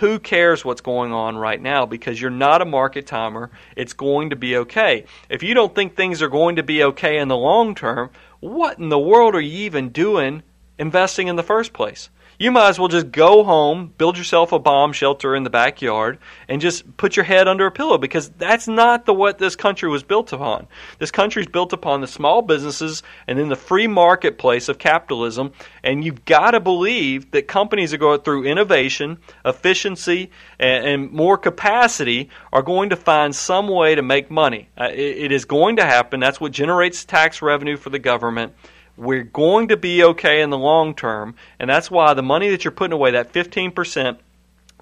Who 0.00 0.18
cares 0.18 0.62
what's 0.62 0.82
going 0.82 1.12
on 1.12 1.38
right 1.38 1.62
now 1.62 1.86
because 1.86 2.20
you're 2.20 2.30
not 2.30 2.60
a 2.60 2.66
market 2.66 3.06
timer. 3.06 3.50
It's 3.76 3.94
going 3.94 4.30
to 4.30 4.36
be 4.36 4.56
okay. 4.58 5.06
If 5.30 5.42
you 5.42 5.54
don't 5.54 5.74
think 5.74 5.96
things 5.96 6.20
are 6.20 6.28
going 6.28 6.56
to 6.56 6.62
be 6.62 6.82
okay 6.82 7.16
in 7.16 7.28
the 7.28 7.36
long 7.36 7.74
term, 7.74 8.10
what 8.40 8.78
in 8.78 8.90
the 8.90 8.98
world 8.98 9.34
are 9.34 9.40
you 9.40 9.64
even 9.64 9.88
doing 9.90 10.42
investing 10.78 11.28
in 11.28 11.36
the 11.36 11.42
first 11.42 11.72
place? 11.72 12.10
You 12.38 12.50
might 12.50 12.68
as 12.68 12.78
well 12.78 12.88
just 12.88 13.10
go 13.10 13.44
home, 13.44 13.92
build 13.96 14.18
yourself 14.18 14.52
a 14.52 14.58
bomb 14.58 14.92
shelter 14.92 15.34
in 15.34 15.42
the 15.42 15.50
backyard, 15.50 16.18
and 16.48 16.60
just 16.60 16.96
put 16.96 17.16
your 17.16 17.24
head 17.24 17.48
under 17.48 17.66
a 17.66 17.70
pillow 17.70 17.98
because 17.98 18.28
that's 18.30 18.68
not 18.68 19.06
the 19.06 19.14
what 19.14 19.38
this 19.38 19.56
country 19.56 19.88
was 19.88 20.02
built 20.02 20.32
upon. 20.32 20.66
This 20.98 21.10
country 21.10 21.42
is 21.42 21.48
built 21.48 21.72
upon 21.72 22.00
the 22.00 22.06
small 22.06 22.42
businesses 22.42 23.02
and 23.26 23.38
then 23.38 23.48
the 23.48 23.56
free 23.56 23.86
marketplace 23.86 24.68
of 24.68 24.78
capitalism, 24.78 25.52
and 25.82 26.04
you've 26.04 26.24
got 26.24 26.50
to 26.50 26.60
believe 26.60 27.30
that 27.30 27.48
companies 27.48 27.94
are 27.94 27.98
going 27.98 28.20
through 28.20 28.44
innovation, 28.44 29.18
efficiency, 29.44 30.30
and, 30.58 30.86
and 30.86 31.12
more 31.12 31.38
capacity 31.38 32.28
are 32.52 32.62
going 32.62 32.90
to 32.90 32.96
find 32.96 33.34
some 33.34 33.68
way 33.68 33.94
to 33.94 34.02
make 34.02 34.30
money. 34.30 34.68
Uh, 34.78 34.88
it, 34.92 35.16
it 35.18 35.32
is 35.32 35.44
going 35.44 35.76
to 35.76 35.84
happen. 35.84 36.20
That's 36.20 36.40
what 36.40 36.52
generates 36.52 37.04
tax 37.04 37.40
revenue 37.40 37.76
for 37.76 37.90
the 37.90 37.98
government 37.98 38.52
we're 38.96 39.24
going 39.24 39.68
to 39.68 39.76
be 39.76 40.02
okay 40.02 40.40
in 40.40 40.50
the 40.50 40.58
long 40.58 40.94
term, 40.94 41.34
and 41.58 41.68
that's 41.68 41.90
why 41.90 42.14
the 42.14 42.22
money 42.22 42.50
that 42.50 42.64
you're 42.64 42.72
putting 42.72 42.94
away, 42.94 43.12
that 43.12 43.32
15% 43.32 44.18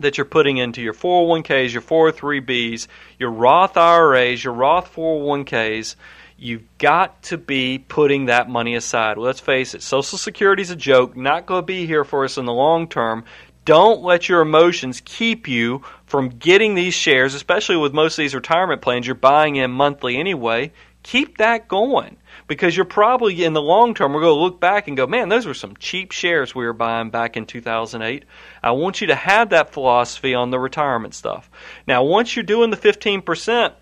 that 0.01 0.19
you're 0.19 0.25
putting 0.25 0.57
into 0.57 0.83
your 0.83 0.95
401ks, 0.95 1.73
your 1.73 1.83
403bs, 1.83 2.89
your 3.19 3.31
Roth 3.31 3.77
IRAs, 3.77 4.43
your 4.43 4.55
Roth 4.55 4.93
401ks, 4.95 5.95
you've 6.37 6.65
got 6.79 7.23
to 7.25 7.39
be 7.39 7.79
putting 7.79 8.27
that 8.27 8.49
money 8.49 8.75
aside. 8.75 9.19
Let's 9.19 9.41
face 9.41 9.75
it, 9.75 9.83
Social 9.83 10.19
Security 10.19 10.63
is 10.63 10.71
a 10.71 10.77
joke, 10.77 11.17
not 11.17 11.47
going 11.47 11.63
to 11.63 11.67
be 11.67 11.87
here 11.87 12.05
for 12.05 12.25
us 12.25 12.39
in 12.39 12.45
the 12.45 12.53
long 12.53 12.89
term. 12.89 13.25
Don't 13.65 14.03
let 14.03 14.29
your 14.29 14.43
emotions 14.43 15.01
keep 15.05 15.49
you 15.49 15.83
from 16.07 16.29
getting 16.29 16.75
these 16.75 16.93
shares, 16.93 17.35
especially 17.35 17.77
with 17.77 17.95
most 17.95 18.19
of 18.19 18.23
these 18.23 18.35
retirement 18.35 18.83
plans 18.83 19.07
you're 19.07 19.15
buying 19.15 19.57
in 19.57 19.71
monthly 19.71 20.17
anyway. 20.19 20.71
Keep 21.03 21.39
that 21.39 21.69
going 21.69 22.17
because 22.47 22.77
you're 22.77 22.85
probably 22.85 23.45
in 23.45 23.53
the 23.53 23.63
long 23.63 23.95
term 23.95 24.13
we're 24.13 24.21
going 24.21 24.37
to 24.37 24.43
look 24.43 24.61
back 24.61 24.89
and 24.89 24.97
go, 24.97 25.07
man, 25.07 25.29
those 25.29 25.47
were 25.47 25.55
some 25.55 25.77
cheap 25.77 26.13
shares 26.13 26.55
we 26.55 26.65
were 26.65 26.73
buying 26.73 27.11
back 27.11 27.37
in 27.37 27.47
2008. 27.47 28.25
I 28.63 28.71
want 28.73 29.01
you 29.01 29.09
to 29.09 29.15
have 29.15 29.51
that 29.51 29.73
philosophy 29.73 30.35
on 30.35 30.51
the 30.51 30.59
retirement 30.59 31.15
stuff. 31.15 31.51
Now, 31.87 32.05
once 32.05 32.37
you're 32.37 32.43
doing 32.43 32.71
the 32.71 32.77
15%, 32.77 33.73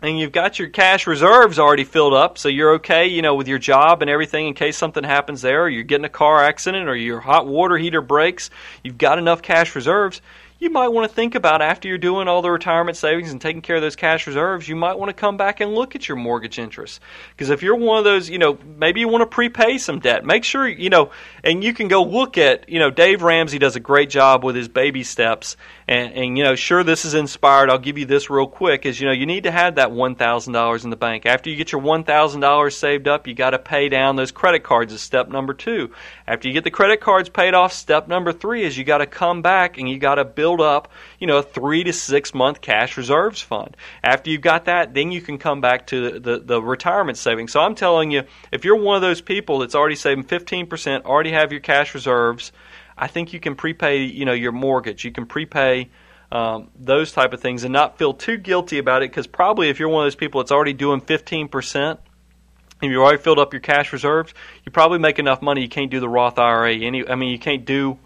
and 0.00 0.18
you've 0.18 0.32
got 0.32 0.58
your 0.58 0.68
cash 0.68 1.06
reserves 1.08 1.58
already 1.58 1.82
filled 1.84 2.14
up, 2.14 2.38
so 2.38 2.48
you're 2.48 2.74
okay, 2.74 3.08
you 3.08 3.20
know, 3.20 3.34
with 3.34 3.48
your 3.48 3.58
job 3.58 4.00
and 4.00 4.08
everything 4.08 4.46
in 4.46 4.54
case 4.54 4.76
something 4.76 5.02
happens 5.02 5.42
there, 5.42 5.64
or 5.64 5.68
you're 5.68 5.82
getting 5.82 6.04
a 6.04 6.10
car 6.10 6.44
accident, 6.44 6.88
or 6.88 6.94
your 6.94 7.18
hot 7.18 7.48
water 7.48 7.76
heater 7.76 8.00
breaks, 8.00 8.50
you've 8.84 8.98
got 8.98 9.18
enough 9.18 9.42
cash 9.42 9.74
reserves 9.74 10.22
you 10.58 10.70
might 10.70 10.88
want 10.88 11.08
to 11.08 11.14
think 11.14 11.36
about 11.36 11.62
after 11.62 11.86
you're 11.86 11.98
doing 11.98 12.26
all 12.26 12.42
the 12.42 12.50
retirement 12.50 12.96
savings 12.96 13.30
and 13.30 13.40
taking 13.40 13.62
care 13.62 13.76
of 13.76 13.82
those 13.82 13.94
cash 13.94 14.26
reserves, 14.26 14.68
you 14.68 14.74
might 14.74 14.98
want 14.98 15.08
to 15.08 15.12
come 15.12 15.36
back 15.36 15.60
and 15.60 15.72
look 15.72 15.94
at 15.94 16.08
your 16.08 16.16
mortgage 16.16 16.58
interest. 16.58 17.00
Because 17.30 17.50
if 17.50 17.62
you're 17.62 17.76
one 17.76 17.98
of 17.98 18.04
those, 18.04 18.28
you 18.28 18.38
know, 18.38 18.58
maybe 18.76 18.98
you 18.98 19.06
want 19.06 19.22
to 19.22 19.26
prepay 19.26 19.78
some 19.78 20.00
debt. 20.00 20.24
Make 20.24 20.42
sure, 20.42 20.66
you 20.66 20.90
know, 20.90 21.12
and 21.44 21.62
you 21.62 21.72
can 21.72 21.86
go 21.86 22.02
look 22.02 22.38
at, 22.38 22.68
you 22.68 22.80
know, 22.80 22.90
Dave 22.90 23.22
Ramsey 23.22 23.60
does 23.60 23.76
a 23.76 23.80
great 23.80 24.10
job 24.10 24.42
with 24.42 24.56
his 24.56 24.68
baby 24.68 25.04
steps. 25.04 25.56
And, 25.86 26.12
and 26.12 26.36
you 26.36 26.42
know, 26.42 26.56
sure, 26.56 26.82
this 26.82 27.04
is 27.04 27.14
inspired. 27.14 27.70
I'll 27.70 27.78
give 27.78 27.96
you 27.96 28.04
this 28.04 28.28
real 28.28 28.48
quick 28.48 28.84
is, 28.84 29.00
you 29.00 29.06
know, 29.06 29.14
you 29.14 29.26
need 29.26 29.44
to 29.44 29.52
have 29.52 29.76
that 29.76 29.90
$1,000 29.90 30.84
in 30.84 30.90
the 30.90 30.96
bank. 30.96 31.24
After 31.24 31.50
you 31.50 31.56
get 31.56 31.70
your 31.70 31.80
$1,000 31.80 32.72
saved 32.72 33.06
up, 33.06 33.28
you 33.28 33.34
got 33.34 33.50
to 33.50 33.60
pay 33.60 33.88
down 33.88 34.16
those 34.16 34.32
credit 34.32 34.64
cards 34.64 34.92
is 34.92 35.00
step 35.00 35.28
number 35.28 35.54
two. 35.54 35.92
After 36.26 36.48
you 36.48 36.54
get 36.54 36.64
the 36.64 36.70
credit 36.72 37.00
cards 37.00 37.28
paid 37.28 37.54
off, 37.54 37.72
step 37.72 38.08
number 38.08 38.32
three 38.32 38.64
is 38.64 38.76
you 38.76 38.82
got 38.82 38.98
to 38.98 39.06
come 39.06 39.40
back 39.40 39.78
and 39.78 39.88
you 39.88 39.98
got 39.98 40.16
to 40.16 40.24
build 40.24 40.47
build 40.48 40.60
up, 40.62 40.90
you 41.18 41.26
know, 41.26 41.38
a 41.38 41.42
three 41.42 41.84
to 41.84 41.92
six 41.92 42.32
month 42.32 42.62
cash 42.62 42.96
reserves 42.96 43.42
fund. 43.42 43.76
After 44.02 44.30
you've 44.30 44.40
got 44.40 44.64
that, 44.64 44.94
then 44.94 45.12
you 45.12 45.20
can 45.20 45.36
come 45.36 45.60
back 45.60 45.88
to 45.88 46.10
the, 46.10 46.20
the, 46.20 46.38
the 46.38 46.62
retirement 46.62 47.18
savings. 47.18 47.52
So 47.52 47.60
I'm 47.60 47.74
telling 47.74 48.10
you, 48.10 48.22
if 48.50 48.64
you're 48.64 48.80
one 48.80 48.96
of 48.96 49.02
those 49.02 49.20
people 49.20 49.58
that's 49.58 49.74
already 49.74 49.96
saving 49.96 50.24
15%, 50.24 51.04
already 51.04 51.32
have 51.32 51.52
your 51.52 51.60
cash 51.60 51.92
reserves, 51.94 52.52
I 52.96 53.08
think 53.08 53.34
you 53.34 53.40
can 53.40 53.56
prepay, 53.56 54.04
you 54.04 54.24
know, 54.24 54.32
your 54.32 54.52
mortgage. 54.52 55.04
You 55.04 55.12
can 55.12 55.26
prepay 55.26 55.90
um, 56.32 56.70
those 56.78 57.12
type 57.12 57.34
of 57.34 57.40
things 57.40 57.64
and 57.64 57.72
not 57.72 57.98
feel 57.98 58.14
too 58.14 58.38
guilty 58.38 58.78
about 58.78 59.02
it 59.02 59.10
because 59.10 59.26
probably 59.26 59.68
if 59.68 59.78
you're 59.78 59.90
one 59.90 60.04
of 60.04 60.06
those 60.06 60.16
people 60.16 60.40
that's 60.40 60.52
already 60.52 60.72
doing 60.72 61.02
15%, 61.02 61.98
and 62.80 62.92
you 62.92 63.02
already 63.02 63.20
filled 63.20 63.40
up 63.40 63.52
your 63.52 63.60
cash 63.60 63.92
reserves, 63.92 64.32
you 64.64 64.70
probably 64.70 64.98
make 64.98 65.18
enough 65.18 65.42
money 65.42 65.62
you 65.62 65.68
can't 65.68 65.90
do 65.90 65.98
the 65.98 66.08
Roth 66.08 66.38
IRA. 66.38 66.74
Any, 66.76 67.06
I 67.06 67.16
mean, 67.16 67.30
you 67.30 67.38
can't 67.38 67.64
do 67.64 67.98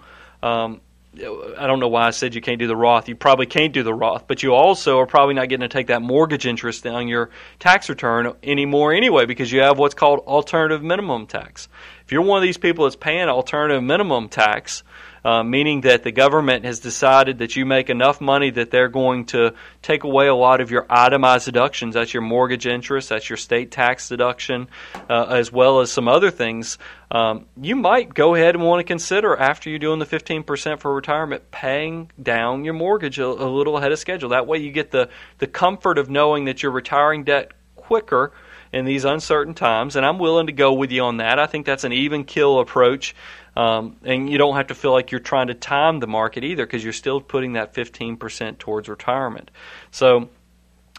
Um, 0.42 0.80
I 1.14 1.66
don't 1.66 1.78
know 1.78 1.88
why 1.88 2.06
I 2.06 2.10
said 2.10 2.34
you 2.34 2.40
can't 2.40 2.58
do 2.58 2.66
the 2.66 2.76
Roth. 2.76 3.06
You 3.06 3.14
probably 3.14 3.44
can't 3.44 3.74
do 3.74 3.82
the 3.82 3.92
Roth, 3.92 4.26
but 4.26 4.42
you 4.42 4.54
also 4.54 4.98
are 4.98 5.06
probably 5.06 5.34
not 5.34 5.50
getting 5.50 5.60
to 5.60 5.68
take 5.68 5.88
that 5.88 6.00
mortgage 6.00 6.46
interest 6.46 6.86
on 6.86 7.06
your 7.06 7.28
tax 7.58 7.90
return 7.90 8.32
anymore 8.42 8.94
anyway 8.94 9.26
because 9.26 9.52
you 9.52 9.60
have 9.60 9.78
what's 9.78 9.94
called 9.94 10.20
alternative 10.20 10.82
minimum 10.82 11.26
tax. 11.26 11.68
If 12.12 12.14
you're 12.14 12.20
one 12.24 12.36
of 12.36 12.42
these 12.42 12.58
people 12.58 12.84
that's 12.84 12.94
paying 12.94 13.26
alternative 13.30 13.82
minimum 13.82 14.28
tax, 14.28 14.82
uh, 15.24 15.42
meaning 15.42 15.80
that 15.80 16.02
the 16.02 16.12
government 16.12 16.66
has 16.66 16.78
decided 16.78 17.38
that 17.38 17.56
you 17.56 17.64
make 17.64 17.88
enough 17.88 18.20
money 18.20 18.50
that 18.50 18.70
they're 18.70 18.90
going 18.90 19.24
to 19.28 19.54
take 19.80 20.04
away 20.04 20.26
a 20.26 20.34
lot 20.34 20.60
of 20.60 20.70
your 20.70 20.84
itemized 20.90 21.46
deductions. 21.46 21.94
That's 21.94 22.12
your 22.12 22.20
mortgage 22.20 22.66
interest, 22.66 23.08
that's 23.08 23.30
your 23.30 23.38
state 23.38 23.70
tax 23.70 24.10
deduction, 24.10 24.68
uh, 25.08 25.24
as 25.30 25.50
well 25.50 25.80
as 25.80 25.90
some 25.90 26.06
other 26.06 26.30
things. 26.30 26.76
Um, 27.10 27.46
you 27.58 27.76
might 27.76 28.12
go 28.12 28.34
ahead 28.34 28.56
and 28.56 28.62
want 28.62 28.80
to 28.80 28.84
consider 28.84 29.34
after 29.34 29.70
you're 29.70 29.78
doing 29.78 29.98
the 29.98 30.04
15% 30.04 30.80
for 30.80 30.94
retirement 30.94 31.50
paying 31.50 32.10
down 32.22 32.66
your 32.66 32.74
mortgage 32.74 33.20
a, 33.20 33.26
a 33.26 33.48
little 33.48 33.78
ahead 33.78 33.90
of 33.90 33.98
schedule. 33.98 34.28
That 34.28 34.46
way 34.46 34.58
you 34.58 34.70
get 34.70 34.90
the, 34.90 35.08
the 35.38 35.46
comfort 35.46 35.96
of 35.96 36.10
knowing 36.10 36.44
that 36.44 36.62
you're 36.62 36.72
retiring 36.72 37.24
debt 37.24 37.52
quicker 37.74 38.32
in 38.72 38.84
these 38.84 39.04
uncertain 39.04 39.54
times, 39.54 39.96
and 39.96 40.06
I'm 40.06 40.18
willing 40.18 40.46
to 40.46 40.52
go 40.52 40.72
with 40.72 40.90
you 40.90 41.02
on 41.02 41.18
that. 41.18 41.38
I 41.38 41.46
think 41.46 41.66
that's 41.66 41.84
an 41.84 41.92
even 41.92 42.24
kill 42.24 42.60
approach 42.60 43.14
um, 43.56 43.96
and 44.02 44.30
you 44.30 44.38
don't 44.38 44.56
have 44.56 44.68
to 44.68 44.74
feel 44.74 44.92
like 44.92 45.10
you're 45.10 45.20
trying 45.20 45.48
to 45.48 45.54
time 45.54 46.00
the 46.00 46.06
market 46.06 46.44
either 46.44 46.64
because 46.64 46.82
you're 46.82 46.92
still 46.92 47.20
putting 47.20 47.54
that 47.54 47.74
15% 47.74 48.58
towards 48.58 48.88
retirement. 48.88 49.50
So 49.90 50.30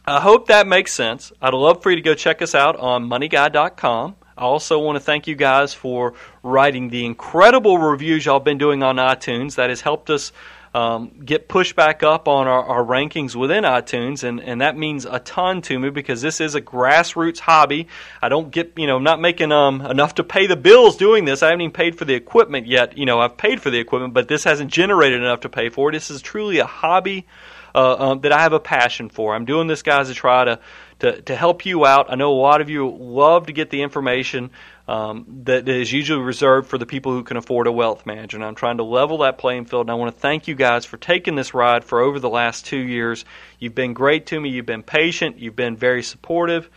I 0.05 0.19
hope 0.19 0.47
that 0.47 0.67
makes 0.67 0.93
sense. 0.93 1.31
I'd 1.41 1.53
love 1.53 1.81
for 1.81 1.89
you 1.89 1.95
to 1.95 2.01
go 2.01 2.13
check 2.13 2.41
us 2.41 2.53
out 2.53 2.75
on 2.75 3.09
moneyguy.com. 3.09 4.15
I 4.35 4.41
also 4.41 4.79
want 4.79 4.95
to 4.97 4.99
thank 4.99 5.27
you 5.27 5.35
guys 5.35 5.73
for 5.73 6.13
writing 6.41 6.89
the 6.89 7.05
incredible 7.05 7.77
reviews 7.77 8.25
y'all 8.25 8.39
been 8.39 8.57
doing 8.57 8.83
on 8.83 8.97
iTunes. 8.97 9.55
That 9.55 9.69
has 9.69 9.81
helped 9.81 10.09
us 10.09 10.31
um, 10.73 11.11
get 11.23 11.47
pushed 11.47 11.75
back 11.75 12.01
up 12.01 12.27
on 12.27 12.47
our, 12.47 12.63
our, 12.63 12.83
rankings 12.83 13.35
within 13.35 13.63
iTunes, 13.63 14.23
and, 14.23 14.41
and 14.41 14.61
that 14.61 14.75
means 14.75 15.05
a 15.05 15.19
ton 15.19 15.61
to 15.63 15.77
me 15.77 15.91
because 15.91 16.21
this 16.21 16.41
is 16.41 16.55
a 16.55 16.61
grassroots 16.61 17.39
hobby. 17.39 17.87
I 18.21 18.29
don't 18.29 18.49
get, 18.49 18.73
you 18.75 18.87
know, 18.87 18.97
I'm 18.97 19.03
not 19.03 19.21
making 19.21 19.51
um, 19.51 19.81
enough 19.81 20.15
to 20.15 20.23
pay 20.23 20.47
the 20.47 20.55
bills 20.55 20.97
doing 20.97 21.25
this. 21.25 21.43
I 21.43 21.47
haven't 21.47 21.61
even 21.61 21.73
paid 21.73 21.95
for 21.95 22.05
the 22.05 22.15
equipment 22.15 22.65
yet. 22.65 22.97
You 22.97 23.05
know, 23.05 23.19
I've 23.19 23.37
paid 23.37 23.61
for 23.61 23.69
the 23.69 23.77
equipment, 23.77 24.15
but 24.15 24.27
this 24.27 24.43
hasn't 24.43 24.71
generated 24.71 25.21
enough 25.21 25.41
to 25.41 25.49
pay 25.49 25.69
for 25.69 25.89
it. 25.89 25.93
This 25.93 26.09
is 26.09 26.23
truly 26.23 26.57
a 26.57 26.65
hobby 26.65 27.27
uh, 27.75 27.95
um, 28.11 28.21
that 28.21 28.31
I 28.31 28.41
have 28.41 28.53
a 28.53 28.59
passion 28.59 29.09
for. 29.09 29.35
I'm 29.35 29.45
doing 29.45 29.67
this, 29.67 29.83
guys, 29.83 30.07
to 30.07 30.15
try 30.15 30.45
to, 30.45 30.59
to, 31.03 31.21
to 31.23 31.35
help 31.35 31.65
you 31.65 31.85
out. 31.85 32.11
I 32.11 32.15
know 32.15 32.31
a 32.31 32.39
lot 32.39 32.61
of 32.61 32.69
you 32.69 32.89
love 32.89 33.47
to 33.47 33.53
get 33.53 33.69
the 33.69 33.81
information 33.81 34.51
um, 34.87 35.41
that 35.43 35.67
is 35.67 35.91
usually 35.91 36.21
reserved 36.21 36.69
for 36.69 36.77
the 36.77 36.85
people 36.85 37.11
who 37.11 37.23
can 37.23 37.37
afford 37.37 37.67
a 37.67 37.71
wealth 37.71 38.05
manager. 38.05 38.37
And 38.37 38.45
I'm 38.45 38.55
trying 38.55 38.77
to 38.77 38.83
level 38.83 39.19
that 39.19 39.37
playing 39.37 39.65
field. 39.65 39.87
And 39.87 39.91
I 39.91 39.95
want 39.95 40.13
to 40.13 40.19
thank 40.19 40.47
you 40.47 40.55
guys 40.55 40.85
for 40.85 40.97
taking 40.97 41.35
this 41.35 41.53
ride 41.53 41.83
for 41.83 41.99
over 41.99 42.19
the 42.19 42.29
last 42.29 42.65
two 42.65 42.77
years. 42.77 43.25
You've 43.59 43.75
been 43.75 43.93
great 43.93 44.27
to 44.27 44.39
me. 44.39 44.49
You've 44.49 44.65
been 44.65 44.83
patient. 44.83 45.39
You've 45.39 45.55
been 45.55 45.75
very 45.75 46.03
supportive. 46.03 46.69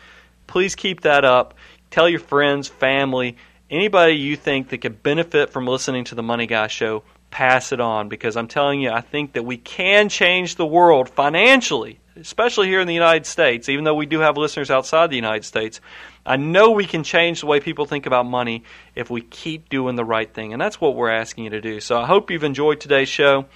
Please 0.47 0.75
keep 0.75 1.03
that 1.03 1.25
up. 1.25 1.55
Tell 1.91 2.09
your 2.09 2.21
friends, 2.21 2.67
family, 2.67 3.37
anybody 3.71 4.15
you 4.15 4.37
think 4.37 4.71
that 4.71 4.79
could 4.79 5.03
benefit 5.03 5.51
from 5.51 5.67
listening 5.67 6.05
to 6.05 6.17
the 6.17 6.23
Money 6.23 6.47
Guy 6.47 6.67
Show. 6.67 7.05
Pass 7.31 7.73
it 7.73 7.81
on 7.81 8.09
because 8.09 8.37
I'm 8.37 8.49
telling 8.49 8.81
you, 8.81 8.91
I 8.91 9.01
think 9.01 9.35
that 9.35 9.45
we 9.45 9.57
can 9.57 10.09
change 10.09 10.57
the 10.57 10.67
world 10.67 11.09
financially, 11.09 11.99
especially 12.19 12.69
here 12.69 12.81
in 12.81 12.87
the 12.87 12.95
United 12.95 13.27
States, 13.27 13.69
even 13.69 13.85
though 13.85 13.95
we 13.95 14.07
do 14.07 14.21
have 14.21 14.37
listeners 14.37 14.71
outside 14.71 15.11
the 15.11 15.17
United 15.17 15.45
States. 15.45 15.81
I 16.25 16.37
know 16.37 16.71
we 16.71 16.87
can 16.87 17.05
change 17.05 17.41
the 17.41 17.47
way 17.47 17.61
people 17.61 17.85
think 17.85 18.07
about 18.07 18.27
money 18.27 18.65
if 18.95 19.11
we 19.11 19.21
keep 19.21 19.69
doing 19.69 19.97
the 19.97 20.05
right 20.05 20.33
thing. 20.33 20.53
And 20.53 20.61
that's 20.61 20.81
what 20.81 20.97
we're 20.97 21.11
asking 21.11 21.45
you 21.45 21.51
to 21.51 21.61
do. 21.61 21.81
So 21.81 22.01
I 22.01 22.07
hope 22.07 22.31
you've 22.31 22.43
enjoyed 22.43 22.81
today's 22.81 23.09
show. 23.09 23.47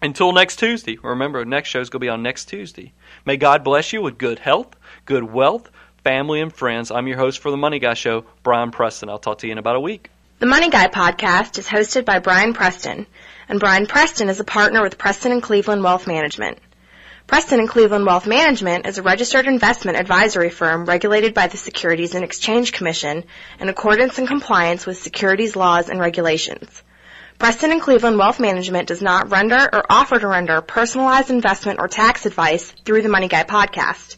Until 0.00 0.32
next 0.32 0.60
Tuesday, 0.60 0.96
remember, 1.02 1.44
next 1.44 1.70
show 1.70 1.80
is 1.80 1.90
going 1.90 2.00
to 2.00 2.04
be 2.04 2.08
on 2.08 2.22
next 2.22 2.44
Tuesday. 2.44 2.92
May 3.24 3.36
God 3.36 3.64
bless 3.64 3.92
you 3.92 4.00
with 4.00 4.16
good 4.16 4.38
health, 4.38 4.76
good 5.06 5.24
wealth, 5.24 5.70
family, 6.04 6.40
and 6.40 6.52
friends. 6.52 6.92
I'm 6.92 7.08
your 7.08 7.18
host 7.18 7.40
for 7.40 7.50
the 7.50 7.56
Money 7.56 7.80
Guy 7.80 7.94
Show, 7.94 8.24
Brian 8.44 8.70
Preston. 8.70 9.08
I'll 9.08 9.18
talk 9.18 9.38
to 9.38 9.46
you 9.46 9.52
in 9.52 9.58
about 9.58 9.74
a 9.74 9.80
week. 9.80 10.10
The 10.40 10.46
Money 10.46 10.70
Guy 10.70 10.86
podcast 10.86 11.58
is 11.58 11.66
hosted 11.66 12.04
by 12.04 12.20
Brian 12.20 12.52
Preston, 12.52 13.08
and 13.48 13.58
Brian 13.58 13.88
Preston 13.88 14.28
is 14.28 14.38
a 14.38 14.44
partner 14.44 14.84
with 14.84 14.96
Preston 14.96 15.32
and 15.32 15.42
Cleveland 15.42 15.82
Wealth 15.82 16.06
Management. 16.06 16.58
Preston 17.26 17.58
and 17.58 17.68
Cleveland 17.68 18.06
Wealth 18.06 18.24
Management 18.24 18.86
is 18.86 18.98
a 18.98 19.02
registered 19.02 19.48
investment 19.48 19.98
advisory 19.98 20.50
firm 20.50 20.84
regulated 20.84 21.34
by 21.34 21.48
the 21.48 21.56
Securities 21.56 22.14
and 22.14 22.22
Exchange 22.22 22.70
Commission 22.70 23.24
in 23.58 23.68
accordance 23.68 24.18
and 24.18 24.28
compliance 24.28 24.86
with 24.86 25.02
securities 25.02 25.56
laws 25.56 25.88
and 25.88 25.98
regulations. 25.98 26.84
Preston 27.40 27.72
and 27.72 27.82
Cleveland 27.82 28.16
Wealth 28.16 28.38
Management 28.38 28.86
does 28.86 29.02
not 29.02 29.32
render 29.32 29.68
or 29.72 29.84
offer 29.90 30.20
to 30.20 30.28
render 30.28 30.60
personalized 30.60 31.30
investment 31.30 31.80
or 31.80 31.88
tax 31.88 32.26
advice 32.26 32.70
through 32.84 33.02
the 33.02 33.08
Money 33.08 33.26
Guy 33.26 33.42
podcast. 33.42 34.17